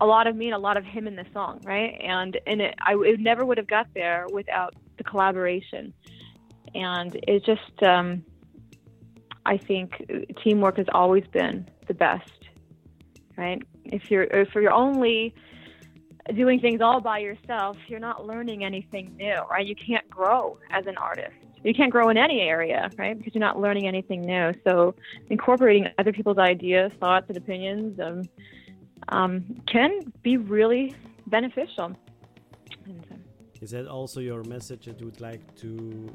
a 0.00 0.06
lot 0.06 0.26
of 0.26 0.36
me 0.36 0.46
and 0.46 0.54
a 0.54 0.58
lot 0.58 0.76
of 0.76 0.84
him 0.84 1.06
in 1.06 1.16
the 1.16 1.26
song, 1.32 1.60
right? 1.64 2.00
And 2.00 2.38
and 2.46 2.62
it, 2.62 2.74
I 2.80 2.94
it 2.94 3.20
never 3.20 3.44
would 3.44 3.58
have 3.58 3.66
got 3.66 3.88
there 3.92 4.26
without 4.32 4.74
the 4.96 5.04
collaboration, 5.04 5.92
and 6.74 7.14
it 7.26 7.44
just 7.44 7.82
um, 7.82 8.24
I 9.44 9.58
think 9.58 9.92
teamwork 10.42 10.78
has 10.78 10.86
always 10.92 11.26
been 11.26 11.68
the 11.88 11.94
best, 11.94 12.30
right? 13.36 13.60
If 13.84 14.10
you're 14.10 14.24
if 14.24 14.54
you're 14.54 14.72
only 14.72 15.34
doing 16.34 16.60
things 16.60 16.80
all 16.80 17.00
by 17.00 17.18
yourself, 17.18 17.76
you're 17.88 18.00
not 18.00 18.26
learning 18.26 18.64
anything 18.64 19.14
new, 19.16 19.42
right? 19.50 19.66
You 19.66 19.74
can't 19.74 20.08
grow 20.08 20.58
as 20.70 20.86
an 20.86 20.96
artist. 20.96 21.43
You 21.64 21.72
can't 21.74 21.90
grow 21.90 22.10
in 22.10 22.18
any 22.18 22.40
area, 22.40 22.90
right? 22.98 23.16
Because 23.16 23.34
you're 23.34 23.40
not 23.40 23.58
learning 23.58 23.88
anything 23.88 24.20
new. 24.20 24.52
So 24.64 24.94
incorporating 25.30 25.88
other 25.98 26.12
people's 26.12 26.38
ideas, 26.38 26.92
thoughts, 27.00 27.26
and 27.28 27.38
opinions 27.38 27.98
um, 27.98 28.22
um, 29.08 29.62
can 29.66 30.12
be 30.22 30.36
really 30.36 30.94
beneficial. 31.26 31.96
Is 33.62 33.70
that 33.70 33.86
also 33.86 34.20
your 34.20 34.44
message 34.44 34.84
that 34.84 35.00
you 35.00 35.06
would 35.06 35.22
like 35.22 35.42
to 35.56 36.14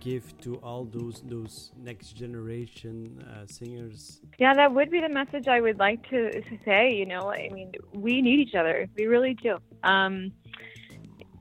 give 0.00 0.38
to 0.38 0.56
all 0.56 0.84
those 0.84 1.22
those 1.26 1.72
next 1.82 2.12
generation 2.12 3.22
uh, 3.22 3.46
singers? 3.46 4.20
Yeah, 4.38 4.54
that 4.54 4.72
would 4.72 4.90
be 4.90 5.00
the 5.00 5.08
message 5.08 5.46
I 5.46 5.60
would 5.60 5.78
like 5.78 6.08
to, 6.10 6.30
to 6.30 6.58
say. 6.64 6.94
You 6.94 7.06
know, 7.06 7.30
I 7.30 7.50
mean, 7.52 7.72
we 7.92 8.22
need 8.22 8.40
each 8.40 8.54
other. 8.54 8.88
We 8.96 9.06
really 9.06 9.34
do. 9.34 9.58
Um, 9.82 10.32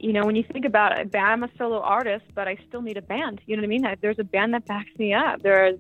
you 0.04 0.12
know, 0.12 0.26
when 0.26 0.36
you 0.36 0.44
think 0.44 0.66
about 0.66 0.92
it, 1.00 1.16
I'm 1.16 1.46
a 1.46 1.50
solo 1.58 1.80
artist, 1.80 2.26
but 2.36 2.46
I 2.46 2.58
still 2.68 2.82
need 2.82 2.98
a 2.98 3.02
band. 3.02 3.40
You 3.46 3.56
know 3.56 3.62
what 3.62 3.68
I 3.68 3.70
mean? 3.70 3.98
There's 4.02 4.20
a 4.20 4.26
band 4.26 4.54
that 4.54 4.66
backs 4.66 4.90
me 5.00 5.14
up. 5.14 5.42
There's, 5.42 5.80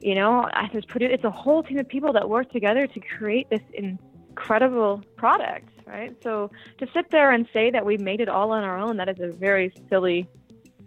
you 0.00 0.14
know, 0.14 0.48
there's 0.72 0.86
pretty, 0.86 1.04
it's 1.04 1.24
a 1.24 1.30
whole 1.30 1.62
team 1.62 1.78
of 1.78 1.86
people 1.86 2.10
that 2.14 2.26
work 2.26 2.50
together 2.50 2.86
to 2.86 3.00
create 3.00 3.50
this 3.50 3.60
incredible 3.74 5.04
product, 5.18 5.68
right? 5.86 6.16
So 6.22 6.50
to 6.78 6.86
sit 6.94 7.10
there 7.10 7.32
and 7.32 7.46
say 7.52 7.70
that 7.70 7.84
we 7.84 7.98
made 7.98 8.22
it 8.22 8.30
all 8.30 8.50
on 8.52 8.64
our 8.64 8.78
own, 8.78 8.96
that 8.96 9.10
is 9.10 9.20
a 9.20 9.30
very 9.30 9.74
silly 9.90 10.26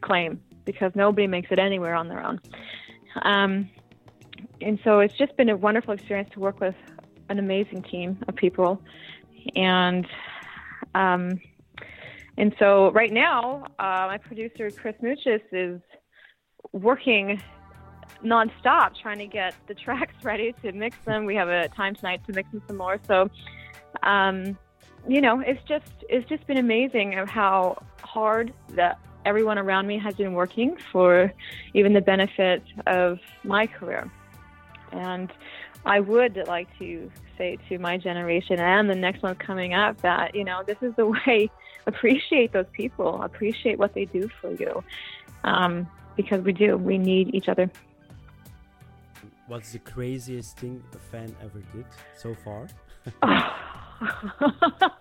claim 0.02 0.42
because 0.66 0.92
nobody 0.96 1.28
makes 1.28 1.52
it 1.52 1.60
anywhere 1.60 1.94
on 1.94 2.08
their 2.08 2.26
own. 2.26 2.40
Um, 3.22 3.70
and 4.62 4.80
so 4.84 5.00
it's 5.00 5.14
just 5.14 5.38
been 5.38 5.50
a 5.50 5.56
wonderful 5.56 5.94
experience 5.94 6.32
to 6.34 6.40
work 6.40 6.60
with 6.60 6.76
an 7.30 7.38
amazing 7.38 7.84
team 7.84 8.18
of 8.28 8.36
people. 8.36 8.82
And, 9.56 10.08
um, 10.96 11.40
and 12.38 12.56
so 12.60 12.92
right 12.92 13.12
now, 13.12 13.66
uh, 13.80 14.08
my 14.08 14.18
producer 14.18 14.72
Chris 14.72 14.96
Muchis 15.02 15.42
is 15.52 15.82
working 16.72 17.42
nonstop 18.24 18.92
trying 19.02 19.20
to 19.20 19.28
get 19.28 19.54
the 19.68 19.74
tracks 19.86 20.24
ready 20.24 20.54
to 20.64 20.72
mix 20.72 20.98
them. 21.06 21.26
We 21.26 21.36
have 21.36 21.50
a 21.50 21.68
time 21.70 21.96
tonight 21.96 22.22
to 22.28 22.34
mix 22.34 22.50
them 22.52 22.62
some 22.68 22.78
more. 22.78 23.00
So, 23.08 23.30
um, 24.02 24.58
you 25.08 25.22
know, 25.22 25.42
it's 25.42 25.62
just 25.68 25.92
it's 26.10 26.28
just 26.30 26.48
been 26.48 26.58
amazing 26.58 27.20
of 27.20 27.30
how 27.30 27.84
hard 28.02 28.54
that 28.70 29.00
everyone 29.26 29.58
around 29.58 29.88
me 29.88 29.98
has 30.00 30.16
been 30.16 30.34
working 30.34 30.78
for 30.92 31.32
even 31.74 31.94
the 31.94 32.02
benefit 32.02 32.64
of 32.88 33.20
my 33.44 33.68
career. 33.68 34.10
And 34.92 35.32
I 35.86 36.00
would 36.00 36.44
like 36.48 36.68
to 36.80 37.12
say 37.38 37.58
to 37.70 37.78
my 37.80 37.98
generation 37.98 38.60
and 38.60 38.90
the 38.90 38.96
next 38.96 39.24
one 39.24 39.36
coming 39.36 39.74
up 39.74 40.02
that, 40.02 40.36
you 40.36 40.44
know, 40.44 40.64
this 40.66 40.78
is 40.82 40.94
the 40.96 41.06
way, 41.28 41.50
appreciate 41.86 42.52
those 42.54 42.66
people, 42.74 43.22
appreciate 43.22 43.78
what 43.80 43.94
they 43.94 44.06
do 44.06 44.30
for 44.42 44.52
you. 44.54 44.84
Um, 45.44 45.88
because 46.16 46.44
we 46.44 46.54
do, 46.54 46.78
we 46.78 46.98
need 46.98 47.34
each 47.34 47.50
other. 47.50 47.70
What's 49.48 49.74
the 49.74 49.80
craziest 49.80 50.60
thing 50.60 50.82
a 50.94 50.98
fan 50.98 51.36
ever 51.42 51.62
did 51.74 51.86
so 52.16 52.36
far? 52.36 52.68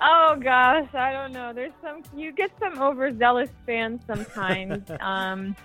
Oh 0.00 0.36
gosh, 0.38 0.88
I 0.92 1.12
don't 1.12 1.32
know. 1.32 1.52
There's 1.52 1.72
some 1.82 2.02
you 2.14 2.32
get 2.32 2.50
some 2.58 2.80
overzealous 2.80 3.50
fans 3.64 4.02
sometimes. 4.06 4.82
um, 5.00 5.56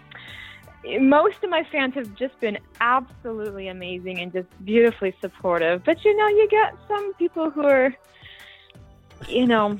most 1.01 1.43
of 1.43 1.49
my 1.49 1.65
fans 1.71 1.95
have 1.95 2.15
just 2.15 2.39
been 2.39 2.57
absolutely 2.79 3.67
amazing 3.67 4.19
and 4.19 4.31
just 4.31 4.47
beautifully 4.63 5.13
supportive. 5.19 5.83
But 5.83 6.05
you 6.05 6.15
know, 6.15 6.27
you 6.27 6.47
get 6.49 6.73
some 6.87 7.13
people 7.15 7.49
who 7.49 7.63
are, 7.63 7.93
you 9.27 9.45
know, 9.45 9.77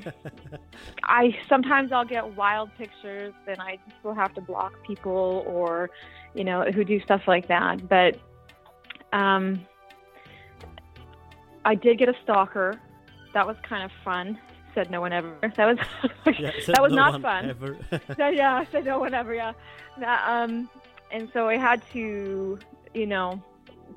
I 1.04 1.36
sometimes 1.48 1.92
I'll 1.92 2.04
get 2.04 2.36
wild 2.36 2.70
pictures 2.76 3.32
and 3.46 3.60
I 3.60 3.78
just 3.88 4.02
will 4.04 4.14
have 4.14 4.34
to 4.34 4.40
block 4.40 4.72
people 4.86 5.44
or, 5.46 5.90
you 6.34 6.44
know, 6.44 6.62
who 6.64 6.84
do 6.84 7.00
stuff 7.00 7.22
like 7.26 7.48
that. 7.48 7.88
But 7.88 8.18
um, 9.12 9.64
I 11.64 11.74
did 11.74 11.98
get 11.98 12.08
a 12.08 12.14
stalker 12.22 12.80
that 13.32 13.46
was 13.46 13.56
kind 13.62 13.84
of 13.84 13.90
fun. 14.04 14.38
Said 14.74 14.90
no 14.90 15.00
one 15.00 15.12
ever. 15.12 15.36
That 15.42 15.58
was 15.58 15.78
Yeah, 16.38 16.52
that 16.68 16.80
was 16.82 16.90
no 16.92 16.96
not 17.10 17.22
fun. 17.22 17.50
ever. 17.50 17.76
so, 18.16 18.28
yeah, 18.28 18.64
said 18.70 18.84
no 18.84 18.98
one 19.00 19.14
ever. 19.14 19.34
Yeah, 19.34 19.52
That, 19.98 20.24
um, 20.28 20.68
and 21.10 21.28
so 21.32 21.48
I 21.48 21.56
had 21.56 21.82
to, 21.92 22.58
you 22.94 23.06
know, 23.06 23.42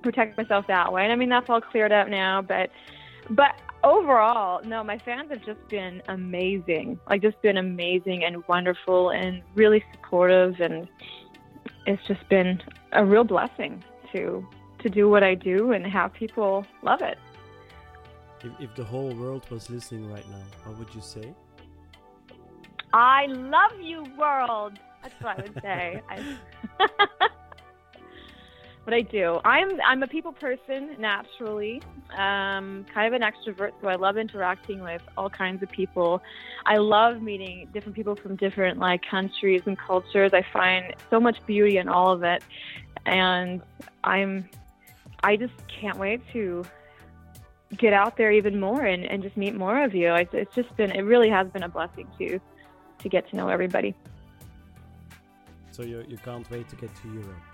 protect 0.01 0.35
myself 0.37 0.65
that 0.67 0.91
way. 0.91 1.03
And 1.03 1.11
I 1.13 1.15
mean 1.15 1.29
that's 1.29 1.49
all 1.49 1.61
cleared 1.61 1.91
up 1.91 2.07
now. 2.07 2.41
But 2.41 2.71
but 3.29 3.53
overall, 3.83 4.63
no, 4.63 4.83
my 4.83 4.97
fans 4.97 5.29
have 5.29 5.45
just 5.45 5.67
been 5.69 6.01
amazing. 6.07 6.99
Like 7.09 7.21
just 7.21 7.41
been 7.41 7.57
amazing 7.57 8.23
and 8.23 8.43
wonderful 8.47 9.09
and 9.11 9.41
really 9.55 9.83
supportive 9.93 10.59
and 10.59 10.87
it's 11.85 12.01
just 12.07 12.27
been 12.29 12.61
a 12.93 13.05
real 13.05 13.23
blessing 13.23 13.83
to 14.13 14.45
to 14.79 14.89
do 14.89 15.09
what 15.09 15.23
I 15.23 15.35
do 15.35 15.71
and 15.71 15.85
have 15.85 16.13
people 16.13 16.65
love 16.81 17.01
it. 17.01 17.17
If, 18.41 18.51
if 18.59 18.75
the 18.75 18.83
whole 18.83 19.13
world 19.15 19.49
was 19.49 19.69
listening 19.69 20.11
right 20.11 20.27
now, 20.29 20.43
what 20.65 20.77
would 20.77 20.93
you 20.93 21.01
say? 21.01 21.33
I 22.91 23.27
love 23.27 23.79
you, 23.81 24.05
world. 24.17 24.77
That's 25.01 25.15
what 25.21 25.39
I 25.39 25.41
would 25.41 25.61
say. 25.61 26.01
I, 26.09 27.27
but 28.85 28.93
I 28.93 29.01
do. 29.01 29.39
I'm 29.45 29.79
I'm 29.81 30.03
a 30.03 30.07
people 30.07 30.33
person 30.33 30.95
naturally. 30.99 31.81
Um, 32.11 32.85
kind 32.93 33.13
of 33.13 33.13
an 33.13 33.21
extrovert, 33.21 33.71
so 33.81 33.87
I 33.87 33.95
love 33.95 34.17
interacting 34.17 34.81
with 34.81 35.01
all 35.17 35.29
kinds 35.29 35.63
of 35.63 35.69
people. 35.69 36.21
I 36.65 36.77
love 36.77 37.21
meeting 37.21 37.69
different 37.73 37.95
people 37.95 38.15
from 38.15 38.35
different 38.35 38.79
like 38.79 39.01
countries 39.09 39.61
and 39.65 39.77
cultures. 39.77 40.31
I 40.33 40.45
find 40.51 40.93
so 41.09 41.19
much 41.19 41.37
beauty 41.45 41.77
in 41.77 41.87
all 41.87 42.11
of 42.11 42.23
it, 42.23 42.43
and 43.05 43.61
I'm 44.03 44.49
I 45.23 45.37
just 45.37 45.53
can't 45.67 45.97
wait 45.97 46.21
to 46.33 46.65
get 47.77 47.93
out 47.93 48.17
there 48.17 48.31
even 48.31 48.59
more 48.59 48.83
and, 48.83 49.05
and 49.05 49.23
just 49.23 49.35
meet 49.35 49.55
more 49.55 49.83
of 49.83 49.95
you. 49.95 50.13
It's, 50.13 50.33
it's 50.33 50.53
just 50.53 50.75
been 50.75 50.91
it 50.91 51.01
really 51.01 51.29
has 51.29 51.47
been 51.47 51.63
a 51.63 51.69
blessing 51.69 52.07
to 52.19 52.39
to 52.99 53.09
get 53.09 53.29
to 53.29 53.35
know 53.37 53.47
everybody. 53.47 53.95
So 55.71 55.83
you 55.83 56.03
you 56.07 56.17
can't 56.17 56.49
wait 56.51 56.67
to 56.69 56.75
get 56.75 56.93
to 56.97 57.07
Europe. 57.07 57.52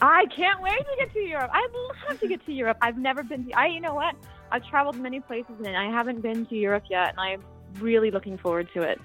I 0.00 0.26
can't 0.34 0.60
wait 0.62 0.78
to 0.78 0.96
get 0.98 1.12
to 1.12 1.20
Europe. 1.20 1.50
I'd 1.52 1.68
love 2.08 2.20
to 2.20 2.28
get 2.28 2.44
to 2.46 2.52
Europe. 2.52 2.78
I've 2.80 2.98
never 2.98 3.22
been 3.22 3.46
to. 3.46 3.52
I, 3.52 3.66
you 3.66 3.80
know 3.80 3.94
what? 3.94 4.14
I've 4.50 4.64
traveled 4.66 4.96
many 4.96 5.20
places 5.20 5.54
and 5.64 5.76
I 5.76 5.90
haven't 5.90 6.20
been 6.20 6.46
to 6.46 6.56
Europe 6.56 6.84
yet, 6.88 7.10
and 7.10 7.20
I'm 7.20 7.42
really 7.80 8.10
looking 8.10 8.38
forward 8.38 8.68
to 8.74 8.82
it. 8.82 9.00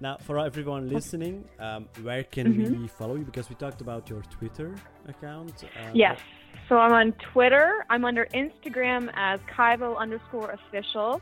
Now, 0.00 0.16
for 0.18 0.38
everyone 0.38 0.88
listening, 0.88 1.44
um, 1.58 1.88
where 2.02 2.22
can 2.22 2.54
Mhm. 2.54 2.80
we 2.80 2.86
follow 2.86 3.16
you? 3.16 3.24
Because 3.24 3.48
we 3.48 3.56
talked 3.56 3.80
about 3.80 4.08
your 4.08 4.22
Twitter 4.22 4.74
account. 5.08 5.64
Um, 5.64 5.90
Yes. 5.92 6.20
So 6.68 6.78
I'm 6.78 6.92
on 6.92 7.12
Twitter. 7.32 7.84
I'm 7.90 8.04
under 8.04 8.26
Instagram 8.26 9.10
as 9.14 9.40
Kaivo 9.40 9.96
underscore 9.96 10.50
official. 10.50 11.20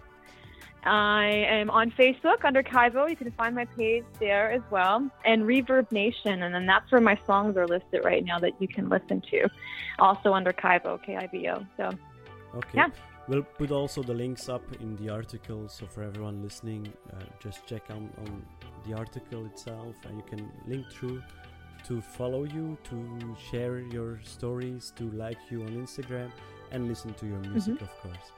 I 0.87 1.27
am 1.27 1.68
on 1.70 1.90
Facebook 1.90 2.44
under 2.44 2.62
Kaivo. 2.62 3.09
You 3.11 3.16
can 3.16 3.31
find 3.33 3.55
my 3.55 3.64
page 3.64 4.05
there 4.20 4.51
as 4.53 4.62
well. 4.70 5.11
And 5.25 5.42
Reverb 5.42 5.90
Nation, 5.92 6.42
and 6.42 6.55
then 6.55 6.66
that's 6.66 6.90
where 6.92 7.01
my 7.01 7.18
songs 7.27 7.57
are 7.57 7.66
listed 7.66 8.05
right 8.05 8.25
now 8.25 8.38
that 8.38 8.53
you 8.61 8.68
can 8.68 8.88
listen 8.88 9.20
to. 9.33 9.49
Also 9.99 10.33
under 10.33 10.53
Kaivo, 10.53 11.03
K 11.03 11.16
I 11.16 11.27
V 11.27 11.49
O. 11.49 11.66
So 11.77 11.90
Okay. 12.55 12.70
Yeah. 12.75 12.88
We'll 13.29 13.42
put 13.42 13.72
also 13.72 14.03
the 14.05 14.14
links 14.14 14.49
up 14.49 14.62
in 14.81 14.94
the 14.96 15.09
article, 15.11 15.68
so 15.68 15.85
for 15.87 16.03
everyone 16.05 16.42
listening, 16.42 16.92
uh, 17.12 17.25
just 17.40 17.66
check 17.66 17.83
on, 17.90 18.09
on 18.18 18.46
the 18.87 18.94
article 18.96 19.44
itself, 19.46 19.96
and 20.05 20.16
you 20.16 20.22
can 20.22 20.49
link 20.68 20.87
through 20.92 21.20
to 21.88 22.01
follow 22.01 22.44
you, 22.44 22.79
to 22.85 23.37
share 23.51 23.81
your 23.81 24.20
stories, 24.22 24.92
to 24.96 25.11
like 25.11 25.38
you 25.51 25.62
on 25.62 25.70
Instagram, 25.70 26.31
and 26.70 26.87
listen 26.87 27.14
to 27.14 27.27
your 27.27 27.40
music, 27.40 27.75
Mhm. 27.75 27.83
of 27.83 27.90
course. 28.01 28.33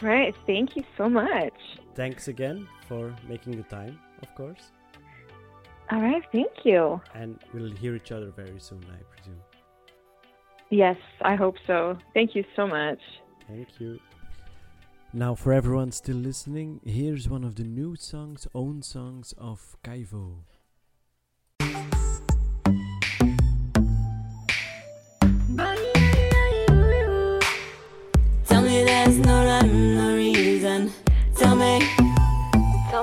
Great. 0.00 0.34
Thank 0.46 0.76
you 0.76 0.82
so 0.96 1.08
much. 1.08 1.52
Thanks 1.94 2.28
again 2.28 2.66
for 2.88 3.14
making 3.28 3.56
the 3.56 3.64
time, 3.64 3.98
of 4.22 4.34
course. 4.34 4.72
All 5.92 6.00
right. 6.00 6.22
Thank 6.32 6.64
you. 6.64 7.00
And 7.14 7.38
we'll 7.52 7.70
hear 7.70 7.94
each 7.94 8.10
other 8.10 8.30
very 8.30 8.58
soon, 8.58 8.82
I 8.90 9.02
presume. 9.14 9.40
Yes, 10.70 10.96
I 11.20 11.34
hope 11.34 11.56
so. 11.66 11.98
Thank 12.14 12.34
you 12.34 12.44
so 12.56 12.66
much. 12.66 13.00
Thank 13.46 13.68
you. 13.78 14.00
Now, 15.12 15.34
for 15.34 15.52
everyone 15.52 15.90
still 15.90 16.16
listening, 16.16 16.80
here's 16.84 17.28
one 17.28 17.44
of 17.44 17.56
the 17.56 17.64
new 17.64 17.96
songs, 17.96 18.46
own 18.54 18.80
songs 18.82 19.34
of 19.36 19.76
KiVo. 19.82 20.44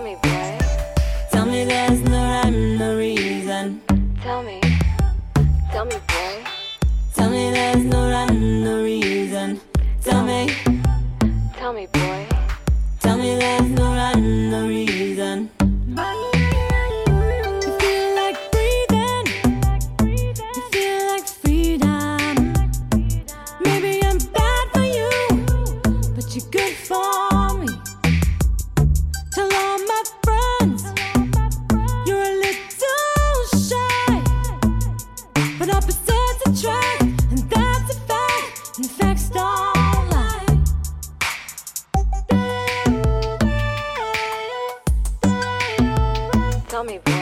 me, 0.07 0.15
boy. 0.23 0.57
Tell 1.31 1.45
me 1.45 1.65
there's 1.65 1.99
no 2.01 2.17
rhyme, 2.31 2.77
no 2.77 2.97
reason. 2.97 3.81
Tell 4.23 4.41
me. 4.41 4.61
Tell 5.71 5.85
me, 5.85 5.97
boy. 6.07 6.43
Tell 7.13 7.29
me 7.29 7.51
there's 7.51 7.83
no 7.83 8.09
rhyme, 8.09 8.63
no 8.63 8.83
reason. 8.83 9.59
Tell 10.01 10.23
me. 10.23 10.49
Tell 11.57 11.73
me, 11.73 11.87
boy. 11.91 12.26
tell 46.77 46.83
me. 46.83 47.16